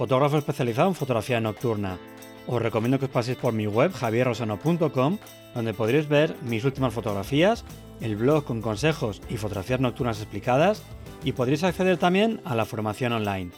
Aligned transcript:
fotógrafo 0.00 0.38
especializado 0.38 0.88
en 0.88 0.94
fotografía 0.94 1.42
nocturna. 1.42 1.98
Os 2.46 2.62
recomiendo 2.62 2.98
que 2.98 3.04
os 3.04 3.12
paséis 3.12 3.36
por 3.36 3.52
mi 3.52 3.66
web 3.66 3.92
javierrosano.com, 3.92 5.18
donde 5.52 5.74
podréis 5.74 6.08
ver 6.08 6.34
mis 6.40 6.64
últimas 6.64 6.94
fotografías, 6.94 7.66
el 8.00 8.16
blog 8.16 8.44
con 8.44 8.62
consejos 8.62 9.20
y 9.28 9.36
fotografías 9.36 9.78
nocturnas 9.78 10.16
explicadas, 10.16 10.82
y 11.22 11.32
podréis 11.32 11.64
acceder 11.64 11.98
también 11.98 12.40
a 12.46 12.54
la 12.54 12.64
formación 12.64 13.12
online. 13.12 13.50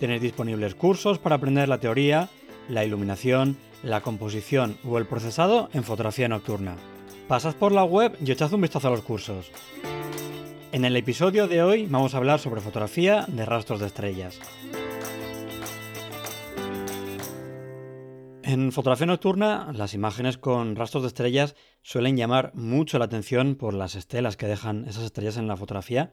Tenéis 0.00 0.22
disponibles 0.22 0.74
cursos 0.74 1.18
para 1.18 1.36
aprender 1.36 1.68
la 1.68 1.76
teoría, 1.76 2.30
la 2.70 2.86
iluminación, 2.86 3.58
la 3.82 4.00
composición 4.00 4.78
o 4.88 4.96
el 4.96 5.04
procesado 5.04 5.68
en 5.74 5.84
fotografía 5.84 6.26
nocturna. 6.26 6.76
Pasad 7.28 7.54
por 7.56 7.70
la 7.70 7.84
web 7.84 8.16
y 8.24 8.32
echad 8.32 8.50
un 8.54 8.62
vistazo 8.62 8.88
a 8.88 8.92
los 8.92 9.02
cursos. 9.02 9.52
En 10.72 10.86
el 10.86 10.96
episodio 10.96 11.48
de 11.48 11.62
hoy 11.62 11.84
vamos 11.84 12.14
a 12.14 12.16
hablar 12.16 12.40
sobre 12.40 12.62
fotografía 12.62 13.26
de 13.28 13.44
rastros 13.44 13.78
de 13.78 13.88
estrellas. 13.88 14.40
En 18.44 18.72
fotografía 18.72 19.06
nocturna, 19.06 19.72
las 19.72 19.94
imágenes 19.94 20.36
con 20.36 20.74
rastros 20.74 21.04
de 21.04 21.06
estrellas 21.06 21.54
suelen 21.82 22.16
llamar 22.16 22.50
mucho 22.54 22.98
la 22.98 23.04
atención 23.04 23.54
por 23.54 23.72
las 23.72 23.94
estelas 23.94 24.36
que 24.36 24.48
dejan 24.48 24.84
esas 24.88 25.04
estrellas 25.04 25.36
en 25.36 25.46
la 25.46 25.56
fotografía. 25.56 26.10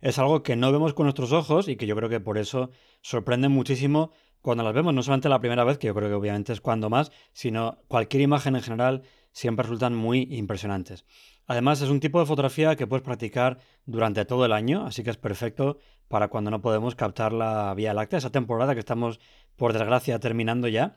Es 0.00 0.18
algo 0.18 0.42
que 0.42 0.56
no 0.56 0.72
vemos 0.72 0.94
con 0.94 1.04
nuestros 1.04 1.32
ojos 1.32 1.68
y 1.68 1.76
que 1.76 1.86
yo 1.86 1.94
creo 1.94 2.08
que 2.08 2.20
por 2.20 2.38
eso 2.38 2.70
sorprende 3.02 3.48
muchísimo 3.50 4.10
cuando 4.40 4.64
las 4.64 4.72
vemos, 4.72 4.94
no 4.94 5.02
solamente 5.02 5.28
la 5.28 5.40
primera 5.40 5.64
vez, 5.64 5.76
que 5.76 5.88
yo 5.88 5.94
creo 5.94 6.08
que 6.08 6.14
obviamente 6.14 6.54
es 6.54 6.62
cuando 6.62 6.88
más, 6.88 7.12
sino 7.34 7.78
cualquier 7.88 8.22
imagen 8.22 8.56
en 8.56 8.62
general 8.62 9.02
siempre 9.32 9.64
resultan 9.64 9.94
muy 9.94 10.28
impresionantes. 10.30 11.04
Además, 11.46 11.82
es 11.82 11.90
un 11.90 12.00
tipo 12.00 12.20
de 12.20 12.26
fotografía 12.26 12.74
que 12.76 12.86
puedes 12.86 13.04
practicar 13.04 13.58
durante 13.84 14.24
todo 14.24 14.46
el 14.46 14.52
año, 14.52 14.86
así 14.86 15.02
que 15.02 15.10
es 15.10 15.18
perfecto 15.18 15.78
para 16.08 16.28
cuando 16.28 16.50
no 16.50 16.62
podemos 16.62 16.94
captar 16.94 17.34
la 17.34 17.74
Vía 17.74 17.92
Láctea, 17.92 18.18
esa 18.18 18.30
temporada 18.30 18.72
que 18.72 18.80
estamos, 18.80 19.20
por 19.56 19.72
desgracia, 19.74 20.18
terminando 20.20 20.68
ya, 20.68 20.94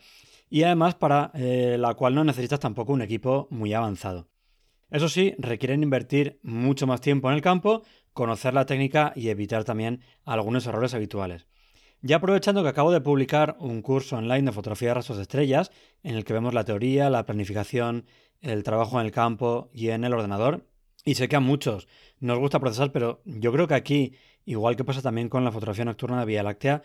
y 0.50 0.64
además 0.64 0.96
para 0.96 1.32
eh, 1.34 1.78
la 1.80 1.94
cual 1.94 2.16
no 2.16 2.24
necesitas 2.24 2.60
tampoco 2.60 2.94
un 2.94 3.02
equipo 3.02 3.48
muy 3.52 3.74
avanzado. 3.74 4.30
Eso 4.90 5.08
sí, 5.08 5.36
requieren 5.38 5.84
invertir 5.84 6.40
mucho 6.42 6.88
más 6.88 7.02
tiempo 7.02 7.30
en 7.30 7.36
el 7.36 7.42
campo, 7.42 7.84
conocer 8.14 8.54
la 8.54 8.66
técnica 8.66 9.14
y 9.16 9.30
evitar 9.30 9.64
también 9.64 10.02
algunos 10.26 10.66
errores 10.66 10.94
habituales. 10.94 11.48
Ya 12.02 12.16
aprovechando 12.16 12.64
que 12.64 12.70
acabo 12.70 12.92
de 12.92 13.02
publicar 13.02 13.58
un 13.60 13.82
curso 13.82 14.18
online 14.18 14.44
de 14.44 14.52
fotografía 14.52 14.90
de 14.90 14.94
rastros 14.96 15.18
de 15.18 15.24
estrellas, 15.24 15.72
en 16.02 16.16
el 16.16 16.24
que 16.24 16.34
vemos 16.34 16.54
la 16.54 16.64
teoría, 16.64 17.10
la 17.10 17.26
planificación, 17.26 18.06
el 18.42 18.64
trabajo 18.64 19.00
en 19.00 19.06
el 19.06 19.12
campo 19.12 19.70
y 19.74 19.90
en 19.90 20.06
el 20.06 20.14
ordenador, 20.14 20.66
y 21.06 21.16
sé 21.16 21.28
que 21.28 21.36
a 21.36 21.40
muchos 21.42 21.88
nos 22.20 22.40
gusta 22.40 22.60
procesar, 22.60 22.92
pero 22.92 23.22
yo 23.26 23.52
creo 23.52 23.68
que 23.68 23.74
aquí, 23.74 24.16
igual 24.46 24.76
que 24.76 24.84
pasa 24.84 25.02
también 25.02 25.30
con 25.30 25.44
la 25.44 25.52
fotografía 25.52 25.86
nocturna 25.86 26.22
de 26.22 26.26
Vía 26.26 26.44
Láctea, 26.44 26.84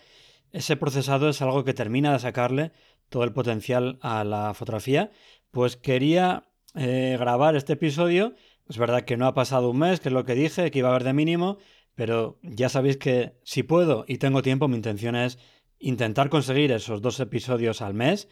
ese 0.54 0.76
procesado 0.76 1.28
es 1.28 1.42
algo 1.42 1.64
que 1.64 1.74
termina 1.74 2.12
de 2.12 2.20
sacarle 2.20 2.70
todo 3.08 3.24
el 3.24 3.32
potencial 3.32 3.98
a 4.00 4.22
la 4.22 4.54
fotografía, 4.54 5.10
pues 5.50 5.76
quería 5.76 6.48
eh, 6.74 7.16
grabar 7.18 7.56
este 7.56 7.72
episodio. 7.72 8.34
Es 8.68 8.78
verdad 8.78 9.02
que 9.02 9.16
no 9.16 9.26
ha 9.26 9.34
pasado 9.34 9.70
un 9.70 9.78
mes, 9.78 9.98
que 9.98 10.10
es 10.10 10.12
lo 10.12 10.24
que 10.24 10.34
dije, 10.34 10.70
que 10.70 10.78
iba 10.78 10.88
a 10.88 10.92
haber 10.92 11.02
de 11.02 11.12
mínimo, 11.12 11.58
pero 11.96 12.38
ya 12.42 12.68
sabéis 12.68 12.96
que 12.98 13.36
si 13.42 13.64
puedo 13.64 14.04
y 14.06 14.18
tengo 14.18 14.42
tiempo, 14.42 14.68
mi 14.68 14.76
intención 14.76 15.16
es 15.16 15.38
intentar 15.80 16.30
conseguir 16.30 16.70
esos 16.70 17.02
dos 17.02 17.18
episodios 17.18 17.82
al 17.82 17.94
mes. 17.94 18.28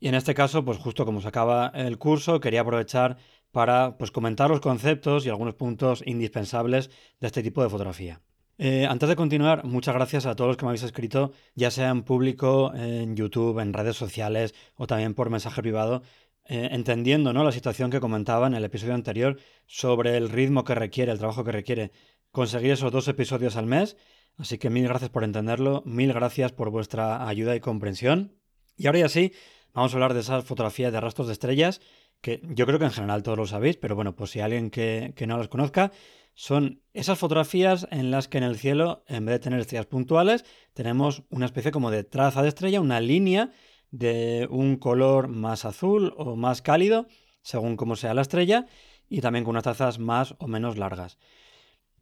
Y 0.00 0.08
en 0.08 0.14
este 0.14 0.34
caso, 0.34 0.66
pues 0.66 0.76
justo 0.76 1.06
como 1.06 1.22
se 1.22 1.28
acaba 1.28 1.68
el 1.74 1.96
curso, 1.96 2.40
quería 2.40 2.60
aprovechar 2.60 3.16
para 3.52 3.96
pues, 3.96 4.10
comentar 4.10 4.50
los 4.50 4.60
conceptos 4.60 5.24
y 5.24 5.30
algunos 5.30 5.54
puntos 5.54 6.02
indispensables 6.04 6.90
de 7.20 7.26
este 7.26 7.42
tipo 7.42 7.62
de 7.62 7.70
fotografía. 7.70 8.20
Eh, 8.56 8.86
antes 8.86 9.08
de 9.08 9.16
continuar, 9.16 9.64
muchas 9.64 9.94
gracias 9.94 10.26
a 10.26 10.36
todos 10.36 10.48
los 10.48 10.56
que 10.56 10.64
me 10.64 10.70
habéis 10.70 10.84
escrito, 10.84 11.32
ya 11.56 11.72
sea 11.72 11.90
en 11.90 12.02
público, 12.04 12.72
en 12.74 13.16
YouTube, 13.16 13.58
en 13.58 13.72
redes 13.72 13.96
sociales 13.96 14.54
o 14.76 14.86
también 14.86 15.14
por 15.14 15.28
mensaje 15.28 15.60
privado, 15.60 16.02
eh, 16.44 16.68
entendiendo 16.70 17.32
¿no? 17.32 17.42
la 17.42 17.50
situación 17.50 17.90
que 17.90 18.00
comentaba 18.00 18.46
en 18.46 18.54
el 18.54 18.64
episodio 18.64 18.94
anterior 18.94 19.38
sobre 19.66 20.16
el 20.16 20.28
ritmo 20.28 20.62
que 20.62 20.76
requiere, 20.76 21.10
el 21.10 21.18
trabajo 21.18 21.42
que 21.42 21.50
requiere 21.50 21.90
conseguir 22.30 22.72
esos 22.72 22.92
dos 22.92 23.08
episodios 23.08 23.56
al 23.56 23.66
mes. 23.66 23.96
Así 24.36 24.58
que 24.58 24.70
mil 24.70 24.84
gracias 24.84 25.10
por 25.10 25.24
entenderlo, 25.24 25.82
mil 25.84 26.12
gracias 26.12 26.52
por 26.52 26.70
vuestra 26.70 27.26
ayuda 27.26 27.56
y 27.56 27.60
comprensión. 27.60 28.36
Y 28.76 28.86
ahora 28.86 29.00
ya 29.00 29.08
sí, 29.08 29.32
vamos 29.72 29.92
a 29.92 29.96
hablar 29.96 30.14
de 30.14 30.20
esas 30.20 30.44
fotografías 30.44 30.92
de 30.92 31.00
rastros 31.00 31.26
de 31.28 31.32
estrellas, 31.32 31.80
que 32.20 32.40
yo 32.42 32.66
creo 32.66 32.78
que 32.78 32.86
en 32.86 32.90
general 32.90 33.22
todos 33.22 33.38
lo 33.38 33.46
sabéis, 33.46 33.76
pero 33.76 33.94
bueno, 33.94 34.16
pues 34.16 34.30
si 34.30 34.40
alguien 34.40 34.70
que, 34.70 35.12
que 35.16 35.26
no 35.26 35.38
las 35.38 35.48
conozca, 35.48 35.92
son 36.34 36.82
esas 36.92 37.18
fotografías 37.18 37.86
en 37.90 38.10
las 38.10 38.28
que 38.28 38.38
en 38.38 38.44
el 38.44 38.58
cielo, 38.58 39.04
en 39.06 39.24
vez 39.24 39.34
de 39.34 39.38
tener 39.38 39.60
estrellas 39.60 39.86
puntuales, 39.86 40.44
tenemos 40.72 41.22
una 41.30 41.46
especie 41.46 41.70
como 41.70 41.90
de 41.90 42.04
traza 42.04 42.42
de 42.42 42.48
estrella, 42.48 42.80
una 42.80 43.00
línea 43.00 43.52
de 43.90 44.48
un 44.50 44.76
color 44.76 45.28
más 45.28 45.64
azul 45.64 46.12
o 46.16 46.34
más 46.34 46.60
cálido, 46.60 47.06
según 47.42 47.76
como 47.76 47.94
sea 47.94 48.14
la 48.14 48.22
estrella, 48.22 48.66
y 49.08 49.20
también 49.20 49.44
con 49.44 49.52
unas 49.52 49.62
trazas 49.62 49.98
más 49.98 50.34
o 50.38 50.48
menos 50.48 50.76
largas. 50.76 51.18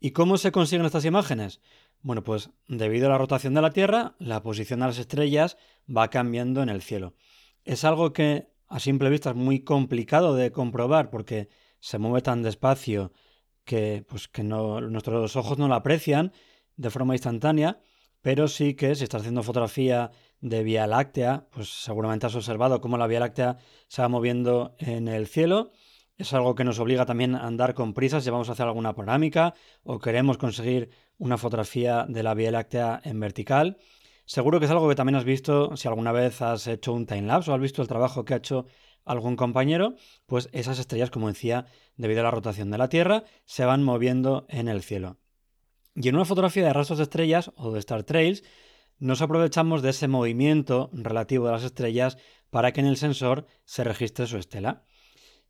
¿Y 0.01 0.13
cómo 0.13 0.39
se 0.39 0.51
consiguen 0.51 0.87
estas 0.87 1.05
imágenes? 1.05 1.61
Bueno, 2.01 2.25
pues 2.25 2.51
debido 2.67 3.07
a 3.07 3.11
la 3.11 3.19
rotación 3.19 3.55
de 3.55 3.63
la 3.63 3.71
Tierra, 3.71 4.17
la 4.19 4.43
posición 4.43 4.81
de 4.81 4.87
las 4.87 4.99
estrellas 4.99 5.59
va 5.95 6.09
cambiando 6.09 6.63
en 6.63 6.71
el 6.71 6.83
cielo. 6.83 7.15
Es 7.65 7.85
algo 7.85 8.13
que 8.13 8.49
a 8.69 8.81
simple 8.81 9.11
vista 9.11 9.31
es 9.31 9.37
muy 9.37 9.61
complicado 9.61 10.35
de 10.35 10.51
comprobar 10.51 11.11
porque 11.11 11.49
se 11.79 11.99
mueve 11.99 12.23
tan 12.23 12.43
despacio 12.43 13.13
que, 13.65 14.05
pues, 14.09 14.29
que 14.29 14.43
nuestros 14.43 15.37
ojos 15.37 15.59
no 15.59 15.69
la 15.69 15.77
aprecian 15.77 16.33
de 16.77 16.91
forma 16.91 17.15
instantánea, 17.15 17.81
pero 18.21 18.49
sí 18.49 18.75
que 18.75 18.95
si 18.95 19.05
estás 19.05 19.23
haciendo 19.23 19.43
fotografía 19.43 20.11
de 20.41 20.63
Vía 20.63 20.87
Láctea, 20.87 21.49
pues 21.51 21.69
seguramente 21.69 22.27
has 22.27 22.35
observado 22.35 22.81
cómo 22.81 22.99
la 22.99 23.07
Vía 23.07 23.21
Láctea 23.21 23.59
se 23.89 24.03
va 24.03 24.09
moviendo 24.09 24.75
en 24.79 25.09
el 25.09 25.27
cielo 25.27 25.73
es 26.23 26.33
algo 26.35 26.55
que 26.55 26.65
nos 26.65 26.79
obliga 26.79 27.07
también 27.07 27.35
a 27.35 27.47
andar 27.47 27.75
con 27.75 27.95
prisas 27.95 28.23
si 28.23 28.31
vamos 28.31 28.49
a 28.49 28.53
hacer 28.53 28.67
alguna 28.67 28.95
panorámica 28.95 29.55
o 29.83 29.99
queremos 29.99 30.39
conseguir 30.39 30.91
una 31.19 31.37
fotografía 31.39 32.07
de 32.09 32.23
la 32.23 32.35
Vía 32.35 32.51
Láctea 32.51 33.01
en 33.05 33.19
vertical. 33.19 33.79
Seguro 34.25 34.61
que 34.61 34.67
es 34.67 34.71
algo 34.71 34.89
que 34.89 34.95
también 34.95 35.17
has 35.17 35.25
visto 35.25 35.77
si 35.77 35.89
alguna 35.89 36.13
vez 36.13 36.41
has 36.43 36.67
hecho 36.67 36.93
un 36.93 37.07
timelapse 37.07 37.51
o 37.51 37.55
has 37.55 37.61
visto 37.61 37.83
el 37.83 37.89
trabajo 37.89 38.25
que 38.25 38.35
ha 38.35 38.37
hecho 38.37 38.67
algún 39.05 39.37
compañero, 39.37 39.95
pues 40.27 40.49
esas 40.53 40.79
estrellas, 40.79 41.11
como 41.11 41.29
decía, 41.29 41.67
debido 41.97 42.21
a 42.21 42.25
la 42.25 42.31
rotación 42.31 42.71
de 42.71 42.79
la 42.79 42.89
Tierra, 42.89 43.25
se 43.45 43.65
van 43.65 43.83
moviendo 43.83 44.47
en 44.49 44.69
el 44.69 44.83
cielo. 44.83 45.19
Y 45.95 46.09
en 46.09 46.15
una 46.15 46.25
fotografía 46.25 46.65
de 46.65 46.73
rastros 46.73 46.99
de 46.99 47.05
estrellas 47.05 47.53
o 47.57 47.73
de 47.73 47.79
star 47.79 48.03
trails, 48.05 48.43
nos 48.99 49.21
aprovechamos 49.21 49.83
de 49.83 49.91
ese 49.91 50.09
movimiento 50.09 50.91
relativo 50.93 51.47
de 51.47 51.53
las 51.53 51.65
estrellas 51.65 52.19
para 52.51 52.73
que 52.73 52.81
en 52.81 52.87
el 52.87 52.97
sensor 52.97 53.47
se 53.65 53.85
registre 53.85 54.27
su 54.27 54.39
estela. 54.39 54.85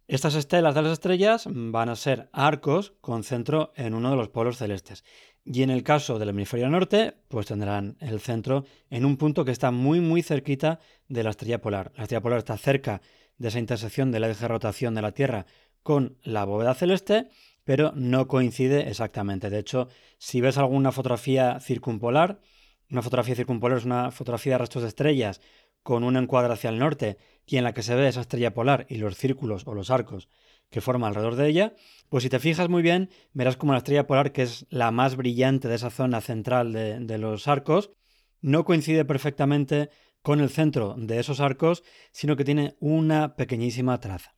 Estas 0.09 0.35
estelas 0.35 0.75
de 0.75 0.83
las 0.83 0.93
estrellas 0.93 1.47
van 1.49 1.89
a 1.89 1.97
ser 1.97 2.29
arcos 2.33 2.95
con 3.01 3.25
centro 3.25 3.73
en 3.77 3.95
uno 3.95 4.11
de 4.11 4.17
los 4.17 4.29
polos 4.29 4.59
celestes. 4.59 5.05
Y 5.45 5.63
en 5.63 5.71
el 5.71 5.83
caso 5.83 6.19
del 6.19 6.31
hemisferio 6.31 6.69
norte, 6.69 7.15
pues 7.29 7.47
tendrán 7.47 7.97
el 8.01 8.21
centro 8.21 8.65
en 8.91 9.05
un 9.05 9.17
punto 9.17 9.45
que 9.45 9.53
está 9.53 9.71
muy 9.71 10.01
muy 10.01 10.23
cerquita 10.23 10.81
de 11.09 11.23
la 11.23 11.31
estrella 11.31 11.61
polar. 11.61 11.93
La 11.97 12.05
estrella 12.05 12.21
polar 12.21 12.39
está 12.39 12.57
cerca 12.57 13.01
de 13.39 13.49
esa 13.49 13.59
intersección 13.59 14.11
del 14.11 14.25
eje 14.25 14.41
de 14.41 14.49
rotación 14.49 14.95
de 14.95 15.03
la 15.03 15.13
Tierra 15.13 15.47
con 15.83 16.19
la 16.23 16.45
bóveda 16.45 16.75
celeste, 16.75 17.29
pero 17.65 17.93
no 17.95 18.29
coincide 18.29 18.89
exactamente. 18.89 19.51
De 19.51 19.59
hecho, 19.59 19.89
si 20.19 20.41
ves 20.41 20.59
alguna 20.59 20.93
fotografía 20.93 21.61
circumpolar, 21.61 22.41
una 22.91 23.03
fotografía 23.03 23.35
circumpolar 23.35 23.79
es 23.79 23.85
una 23.85 24.11
fotografía 24.11 24.55
de 24.55 24.59
restos 24.59 24.83
de 24.83 24.89
estrellas 24.89 25.41
con 25.83 26.05
un 26.05 26.17
encuadre 26.17 26.53
hacia 26.53 26.71
el 26.71 26.79
norte 26.79 27.19
y 27.47 27.57
en 27.57 27.65
la 27.65 27.75
que 27.75 27.83
se 27.83 27.95
ve 27.95 28.09
esa 28.09 28.21
estrella 28.21 28.55
polar 28.55 28.87
y 28.89 28.97
los 28.97 29.17
círculos 29.17 29.67
o 29.67 29.75
los 29.75 29.91
arcos 29.91 30.29
que 30.71 30.81
forman 30.81 31.09
alrededor 31.09 31.37
de 31.37 31.49
ella, 31.49 31.75
pues 32.09 32.25
si 32.25 32.31
te 32.31 32.39
fijas 32.39 32.69
muy 32.69 32.83
bien, 32.83 33.11
verás 33.33 33.57
como 33.57 33.73
la 33.73 33.79
estrella 33.79 34.07
polar, 34.07 34.33
que 34.33 34.43
es 34.43 34.67
la 34.71 34.91
más 34.91 35.17
brillante 35.17 35.69
de 35.69 35.75
esa 35.75 35.91
zona 35.91 36.21
central 36.21 36.73
de, 36.73 36.99
de 37.01 37.19
los 37.19 37.47
arcos, 37.47 37.91
no 38.41 38.65
coincide 38.65 39.05
perfectamente 39.05 39.91
con 40.23 40.41
el 40.41 40.51
centro 40.51 40.95
de 40.97 41.19
esos 41.19 41.41
arcos, 41.41 41.83
sino 42.13 42.37
que 42.37 42.45
tiene 42.45 42.77
una 42.81 43.37
pequeñísima 43.37 43.99
traza. 44.01 44.35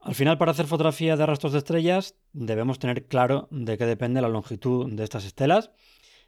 Al 0.00 0.14
final, 0.14 0.36
para 0.36 0.50
hacer 0.50 0.66
fotografía 0.66 1.16
de 1.16 1.24
rastros 1.24 1.52
de 1.52 1.58
estrellas, 1.58 2.16
debemos 2.32 2.78
tener 2.78 3.06
claro 3.06 3.48
de 3.50 3.78
qué 3.78 3.86
depende 3.86 4.20
la 4.20 4.28
longitud 4.28 4.92
de 4.92 5.02
estas 5.02 5.24
estelas, 5.24 5.70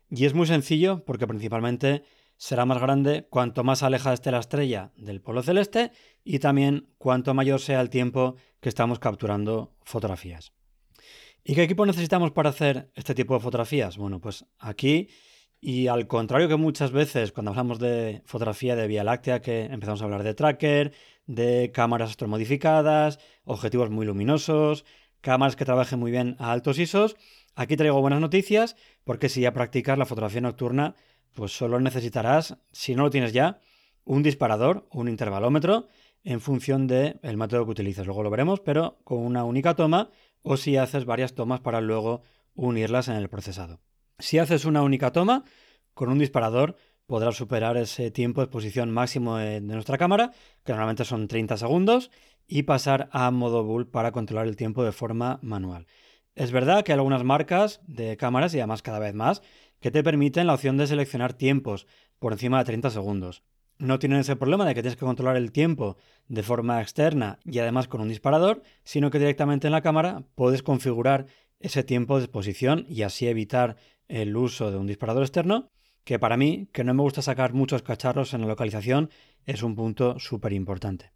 y 0.08 0.25
es 0.25 0.34
muy 0.34 0.46
sencillo 0.46 1.04
porque 1.04 1.26
principalmente 1.26 2.04
será 2.37 2.64
más 2.64 2.81
grande 2.81 3.26
cuanto 3.28 3.64
más 3.64 3.82
aleja 3.82 4.12
esté 4.12 4.31
la 4.31 4.38
estrella 4.38 4.93
del 4.96 5.20
polo 5.20 5.43
celeste 5.43 5.90
y 6.22 6.38
también 6.38 6.88
cuanto 6.98 7.34
mayor 7.34 7.60
sea 7.60 7.81
el 7.81 7.90
tiempo 7.90 8.37
que 8.60 8.69
estamos 8.69 8.98
capturando 8.98 9.75
fotografías. 9.84 10.52
¿Y 11.44 11.54
qué 11.54 11.62
equipo 11.62 11.87
necesitamos 11.87 12.32
para 12.32 12.50
hacer 12.50 12.90
este 12.94 13.14
tipo 13.14 13.34
de 13.34 13.40
fotografías? 13.40 13.96
Bueno, 13.96 14.20
pues 14.20 14.44
aquí, 14.58 15.08
y 15.68 15.88
al 15.88 16.06
contrario 16.06 16.46
que 16.46 16.54
muchas 16.54 16.92
veces 16.92 17.32
cuando 17.32 17.50
hablamos 17.50 17.80
de 17.80 18.22
fotografía 18.24 18.76
de 18.76 18.86
Vía 18.86 19.02
Láctea, 19.02 19.42
que 19.42 19.64
empezamos 19.64 20.00
a 20.00 20.04
hablar 20.04 20.22
de 20.22 20.32
tracker, 20.32 20.92
de 21.26 21.72
cámaras 21.74 22.10
astromodificadas, 22.10 23.18
objetivos 23.42 23.90
muy 23.90 24.06
luminosos, 24.06 24.84
cámaras 25.20 25.56
que 25.56 25.64
trabajen 25.64 25.98
muy 25.98 26.12
bien 26.12 26.36
a 26.38 26.52
altos 26.52 26.78
ISOs, 26.78 27.16
aquí 27.56 27.76
traigo 27.76 28.00
buenas 28.00 28.20
noticias 28.20 28.76
porque 29.02 29.28
si 29.28 29.40
ya 29.40 29.52
practicas 29.52 29.98
la 29.98 30.06
fotografía 30.06 30.40
nocturna, 30.40 30.94
pues 31.34 31.50
solo 31.50 31.80
necesitarás, 31.80 32.58
si 32.70 32.94
no 32.94 33.02
lo 33.02 33.10
tienes 33.10 33.32
ya, 33.32 33.58
un 34.04 34.22
disparador, 34.22 34.86
un 34.92 35.08
intervalómetro, 35.08 35.88
en 36.22 36.40
función 36.40 36.86
del 36.86 37.36
método 37.36 37.64
que 37.64 37.72
utilices. 37.72 38.06
Luego 38.06 38.22
lo 38.22 38.30
veremos, 38.30 38.60
pero 38.60 39.00
con 39.02 39.19
una 39.19 39.42
única 39.42 39.74
toma 39.74 40.10
o 40.42 40.56
si 40.56 40.76
haces 40.76 41.06
varias 41.06 41.34
tomas 41.34 41.58
para 41.58 41.80
luego 41.80 42.22
unirlas 42.54 43.08
en 43.08 43.16
el 43.16 43.28
procesado. 43.28 43.80
Si 44.18 44.38
haces 44.38 44.64
una 44.64 44.82
única 44.82 45.12
toma, 45.12 45.44
con 45.92 46.08
un 46.08 46.18
disparador 46.18 46.76
podrás 47.06 47.36
superar 47.36 47.76
ese 47.76 48.10
tiempo 48.10 48.40
de 48.40 48.46
exposición 48.46 48.90
máximo 48.90 49.36
de, 49.36 49.60
nuestra 49.60 49.98
cámara, 49.98 50.32
que 50.64 50.72
normalmente 50.72 51.04
son 51.04 51.28
30 51.28 51.56
segundos, 51.58 52.10
y 52.48 52.62
pasar 52.62 53.08
a 53.12 53.30
modo 53.30 53.62
bull 53.64 53.88
para 53.88 54.12
controlar 54.12 54.46
el 54.46 54.56
tiempo 54.56 54.84
de 54.84 54.92
forma 54.92 55.38
manual. 55.42 55.86
Es 56.34 56.50
verdad 56.50 56.82
que 56.82 56.92
hay 56.92 56.96
algunas 56.98 57.24
marcas 57.24 57.80
de 57.86 58.16
cámaras, 58.16 58.54
y 58.54 58.58
además 58.58 58.82
cada 58.82 58.98
vez 58.98 59.14
más, 59.14 59.42
que 59.80 59.90
te 59.90 60.02
permiten 60.02 60.46
la 60.46 60.54
opción 60.54 60.76
de 60.76 60.86
seleccionar 60.86 61.34
tiempos 61.34 61.86
por 62.19 62.32
encima 62.32 62.58
de 62.58 62.64
30 62.64 62.90
segundos. 62.90 63.42
No 63.78 63.98
tienen 63.98 64.20
ese 64.20 64.36
problema 64.36 64.64
de 64.64 64.74
que 64.74 64.82
tienes 64.82 64.96
que 64.96 65.04
controlar 65.04 65.36
el 65.36 65.52
tiempo 65.52 65.98
de 66.28 66.42
forma 66.42 66.80
externa 66.80 67.38
y 67.44 67.58
además 67.58 67.88
con 67.88 68.00
un 68.00 68.08
disparador, 68.08 68.62
sino 68.84 69.10
que 69.10 69.19
directamente 69.19 69.69
en 69.69 69.72
la 69.72 69.82
cámara 69.82 70.24
puedes 70.34 70.62
configurar 70.62 71.26
ese 71.60 71.82
tiempo 71.82 72.16
de 72.16 72.24
exposición 72.24 72.86
y 72.88 73.02
así 73.02 73.26
evitar 73.28 73.76
el 74.08 74.37
uso 74.37 74.70
de 74.70 74.76
un 74.76 74.87
disparador 74.87 75.23
externo 75.23 75.70
que 76.05 76.20
para 76.20 76.37
mí, 76.37 76.69
que 76.73 76.85
no 76.85 76.94
me 76.94 77.03
gusta 77.03 77.20
sacar 77.20 77.53
muchos 77.53 77.82
cacharros 77.82 78.32
en 78.32 78.43
la 78.43 78.47
localización, 78.47 79.11
es 79.44 79.64
un 79.64 79.75
punto 79.75 80.20
súper 80.20 80.53
importante. 80.53 81.11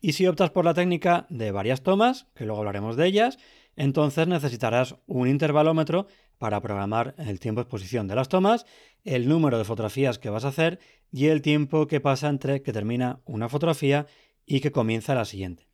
Y 0.00 0.12
si 0.12 0.26
optas 0.26 0.50
por 0.50 0.66
la 0.66 0.74
técnica 0.74 1.26
de 1.30 1.50
varias 1.50 1.82
tomas, 1.82 2.26
que 2.34 2.44
luego 2.44 2.58
hablaremos 2.58 2.96
de 2.96 3.06
ellas, 3.06 3.38
entonces 3.74 4.28
necesitarás 4.28 4.96
un 5.06 5.28
intervalómetro 5.28 6.08
para 6.36 6.60
programar 6.60 7.14
el 7.16 7.40
tiempo 7.40 7.60
de 7.60 7.62
exposición 7.62 8.06
de 8.06 8.16
las 8.16 8.28
tomas, 8.28 8.66
el 9.04 9.28
número 9.28 9.56
de 9.56 9.64
fotografías 9.64 10.18
que 10.18 10.28
vas 10.28 10.44
a 10.44 10.48
hacer 10.48 10.78
y 11.10 11.28
el 11.28 11.40
tiempo 11.40 11.86
que 11.86 12.00
pasa 12.00 12.28
entre 12.28 12.62
que 12.62 12.72
termina 12.72 13.20
una 13.24 13.48
fotografía 13.48 14.06
y 14.44 14.60
que 14.60 14.72
comienza 14.72 15.14
la 15.14 15.24
siguiente. 15.24 15.71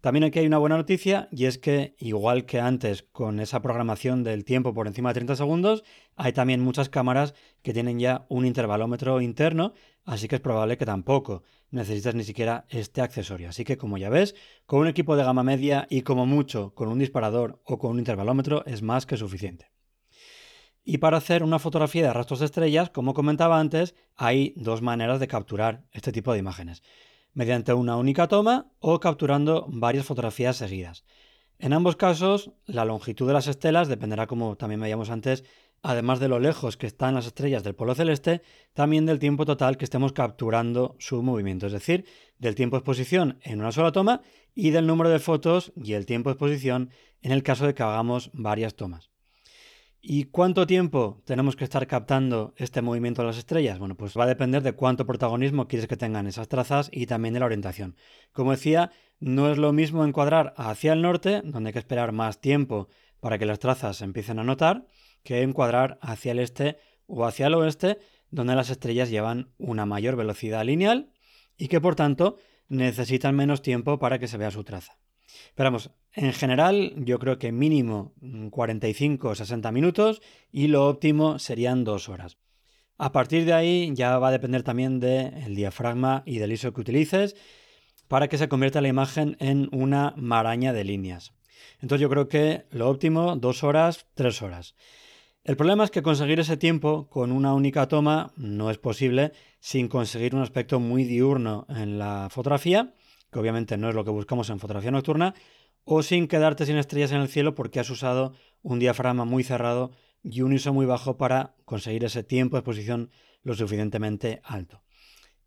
También 0.00 0.22
aquí 0.22 0.38
hay 0.38 0.46
una 0.46 0.58
buena 0.58 0.76
noticia 0.76 1.28
y 1.32 1.46
es 1.46 1.58
que 1.58 1.96
igual 1.98 2.46
que 2.46 2.60
antes 2.60 3.02
con 3.02 3.40
esa 3.40 3.60
programación 3.62 4.22
del 4.22 4.44
tiempo 4.44 4.72
por 4.72 4.86
encima 4.86 5.10
de 5.10 5.14
30 5.14 5.34
segundos, 5.34 5.82
hay 6.14 6.32
también 6.32 6.60
muchas 6.60 6.88
cámaras 6.88 7.34
que 7.62 7.72
tienen 7.72 7.98
ya 7.98 8.24
un 8.28 8.46
intervalómetro 8.46 9.20
interno, 9.20 9.72
así 10.04 10.28
que 10.28 10.36
es 10.36 10.40
probable 10.40 10.78
que 10.78 10.86
tampoco 10.86 11.42
necesites 11.72 12.14
ni 12.14 12.22
siquiera 12.22 12.64
este 12.68 13.00
accesorio. 13.00 13.48
Así 13.48 13.64
que 13.64 13.76
como 13.76 13.98
ya 13.98 14.08
ves, 14.08 14.36
con 14.66 14.80
un 14.80 14.86
equipo 14.86 15.16
de 15.16 15.24
gama 15.24 15.42
media 15.42 15.88
y 15.90 16.02
como 16.02 16.26
mucho 16.26 16.74
con 16.74 16.88
un 16.88 17.00
disparador 17.00 17.60
o 17.64 17.78
con 17.78 17.90
un 17.90 17.98
intervalómetro 17.98 18.64
es 18.66 18.82
más 18.82 19.04
que 19.04 19.16
suficiente. 19.16 19.72
Y 20.84 20.98
para 20.98 21.16
hacer 21.16 21.42
una 21.42 21.58
fotografía 21.58 22.06
de 22.06 22.12
rastros 22.12 22.38
de 22.38 22.46
estrellas, 22.46 22.88
como 22.90 23.14
comentaba 23.14 23.58
antes, 23.58 23.96
hay 24.14 24.54
dos 24.56 24.80
maneras 24.80 25.18
de 25.18 25.26
capturar 25.26 25.84
este 25.90 26.12
tipo 26.12 26.32
de 26.32 26.38
imágenes 26.38 26.82
mediante 27.38 27.72
una 27.72 27.96
única 27.96 28.26
toma 28.26 28.66
o 28.80 28.98
capturando 28.98 29.64
varias 29.68 30.04
fotografías 30.04 30.56
seguidas. 30.56 31.04
En 31.60 31.72
ambos 31.72 31.94
casos, 31.94 32.50
la 32.66 32.84
longitud 32.84 33.28
de 33.28 33.32
las 33.32 33.46
estelas 33.46 33.86
dependerá, 33.86 34.26
como 34.26 34.56
también 34.56 34.80
veíamos 34.80 35.08
antes, 35.08 35.44
además 35.80 36.18
de 36.18 36.26
lo 36.26 36.40
lejos 36.40 36.76
que 36.76 36.88
están 36.88 37.14
las 37.14 37.26
estrellas 37.26 37.62
del 37.62 37.76
polo 37.76 37.94
celeste, 37.94 38.42
también 38.74 39.06
del 39.06 39.20
tiempo 39.20 39.46
total 39.46 39.76
que 39.76 39.84
estemos 39.84 40.12
capturando 40.12 40.96
su 40.98 41.22
movimiento, 41.22 41.68
es 41.68 41.72
decir, 41.72 42.06
del 42.40 42.56
tiempo 42.56 42.74
de 42.74 42.80
exposición 42.80 43.38
en 43.44 43.60
una 43.60 43.70
sola 43.70 43.92
toma 43.92 44.20
y 44.56 44.70
del 44.70 44.88
número 44.88 45.08
de 45.08 45.20
fotos 45.20 45.72
y 45.76 45.92
el 45.92 46.06
tiempo 46.06 46.30
de 46.30 46.32
exposición 46.32 46.90
en 47.22 47.30
el 47.30 47.44
caso 47.44 47.68
de 47.68 47.74
que 47.74 47.84
hagamos 47.84 48.30
varias 48.32 48.74
tomas. 48.74 49.10
¿Y 50.10 50.24
cuánto 50.24 50.66
tiempo 50.66 51.20
tenemos 51.26 51.54
que 51.54 51.64
estar 51.64 51.86
captando 51.86 52.54
este 52.56 52.80
movimiento 52.80 53.20
de 53.20 53.28
las 53.28 53.36
estrellas? 53.36 53.78
Bueno, 53.78 53.94
pues 53.94 54.16
va 54.16 54.24
a 54.24 54.26
depender 54.26 54.62
de 54.62 54.72
cuánto 54.72 55.04
protagonismo 55.04 55.68
quieres 55.68 55.86
que 55.86 55.98
tengan 55.98 56.26
esas 56.26 56.48
trazas 56.48 56.88
y 56.90 57.04
también 57.04 57.34
de 57.34 57.40
la 57.40 57.44
orientación. 57.44 57.94
Como 58.32 58.52
decía, 58.52 58.90
no 59.20 59.52
es 59.52 59.58
lo 59.58 59.74
mismo 59.74 60.06
encuadrar 60.06 60.54
hacia 60.56 60.94
el 60.94 61.02
norte, 61.02 61.42
donde 61.44 61.68
hay 61.68 61.72
que 61.74 61.78
esperar 61.78 62.12
más 62.12 62.40
tiempo 62.40 62.88
para 63.20 63.36
que 63.36 63.44
las 63.44 63.58
trazas 63.58 63.98
se 63.98 64.06
empiecen 64.06 64.38
a 64.38 64.44
notar, 64.44 64.86
que 65.24 65.42
encuadrar 65.42 65.98
hacia 66.00 66.32
el 66.32 66.38
este 66.38 66.78
o 67.06 67.26
hacia 67.26 67.48
el 67.48 67.54
oeste, 67.56 67.98
donde 68.30 68.54
las 68.54 68.70
estrellas 68.70 69.10
llevan 69.10 69.52
una 69.58 69.84
mayor 69.84 70.16
velocidad 70.16 70.64
lineal 70.64 71.12
y 71.58 71.68
que 71.68 71.82
por 71.82 71.96
tanto 71.96 72.38
necesitan 72.68 73.36
menos 73.36 73.60
tiempo 73.60 73.98
para 73.98 74.18
que 74.18 74.26
se 74.26 74.38
vea 74.38 74.50
su 74.50 74.64
traza. 74.64 74.96
Pero 75.54 75.68
vamos, 75.68 75.90
en 76.12 76.32
general 76.32 76.94
yo 76.96 77.18
creo 77.18 77.38
que 77.38 77.52
mínimo 77.52 78.12
45 78.50 79.28
o 79.28 79.34
60 79.34 79.70
minutos 79.72 80.20
y 80.50 80.68
lo 80.68 80.88
óptimo 80.88 81.38
serían 81.38 81.84
dos 81.84 82.08
horas. 82.08 82.38
A 82.96 83.12
partir 83.12 83.44
de 83.44 83.52
ahí 83.52 83.92
ya 83.94 84.18
va 84.18 84.28
a 84.28 84.32
depender 84.32 84.64
también 84.64 84.98
del 84.98 85.54
diafragma 85.54 86.22
y 86.26 86.38
del 86.38 86.52
ISO 86.52 86.72
que 86.72 86.80
utilices 86.80 87.36
para 88.08 88.28
que 88.28 88.38
se 88.38 88.48
convierta 88.48 88.80
la 88.80 88.88
imagen 88.88 89.36
en 89.38 89.68
una 89.72 90.14
maraña 90.16 90.72
de 90.72 90.84
líneas. 90.84 91.32
Entonces 91.80 92.02
yo 92.02 92.10
creo 92.10 92.28
que 92.28 92.64
lo 92.70 92.88
óptimo, 92.88 93.36
dos 93.36 93.62
horas, 93.62 94.06
tres 94.14 94.42
horas. 94.42 94.74
El 95.44 95.56
problema 95.56 95.84
es 95.84 95.90
que 95.90 96.02
conseguir 96.02 96.40
ese 96.40 96.56
tiempo 96.56 97.08
con 97.08 97.30
una 97.32 97.54
única 97.54 97.86
toma 97.88 98.32
no 98.36 98.70
es 98.70 98.78
posible 98.78 99.32
sin 99.60 99.88
conseguir 99.88 100.34
un 100.34 100.42
aspecto 100.42 100.80
muy 100.80 101.04
diurno 101.04 101.66
en 101.68 101.98
la 101.98 102.28
fotografía 102.30 102.94
que 103.30 103.38
obviamente 103.38 103.76
no 103.76 103.88
es 103.88 103.94
lo 103.94 104.04
que 104.04 104.10
buscamos 104.10 104.50
en 104.50 104.58
fotografía 104.58 104.90
nocturna, 104.90 105.34
o 105.84 106.02
sin 106.02 106.28
quedarte 106.28 106.66
sin 106.66 106.76
estrellas 106.76 107.12
en 107.12 107.20
el 107.20 107.28
cielo 107.28 107.54
porque 107.54 107.80
has 107.80 107.90
usado 107.90 108.34
un 108.62 108.78
diafragma 108.78 109.24
muy 109.24 109.42
cerrado 109.42 109.92
y 110.22 110.42
un 110.42 110.52
ISO 110.52 110.72
muy 110.72 110.86
bajo 110.86 111.16
para 111.16 111.54
conseguir 111.64 112.04
ese 112.04 112.22
tiempo 112.22 112.56
de 112.56 112.60
exposición 112.60 113.10
lo 113.42 113.54
suficientemente 113.54 114.40
alto. 114.44 114.82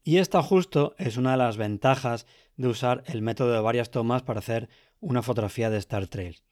Y 0.04 0.18
esta 0.18 0.42
justo 0.42 0.96
es 0.98 1.18
una 1.18 1.32
de 1.32 1.38
las 1.38 1.58
ventajas 1.58 2.26
de 2.56 2.68
usar 2.68 3.04
el 3.06 3.22
método 3.22 3.54
de 3.54 3.62
varias 3.62 3.92
tomas 3.92 4.24
para 4.24 4.40
hacer 4.40 4.70
una 5.00 5.22
fotografía 5.22 5.70
de 5.70 5.78
Star 5.78 6.08
Trails. 6.08 6.44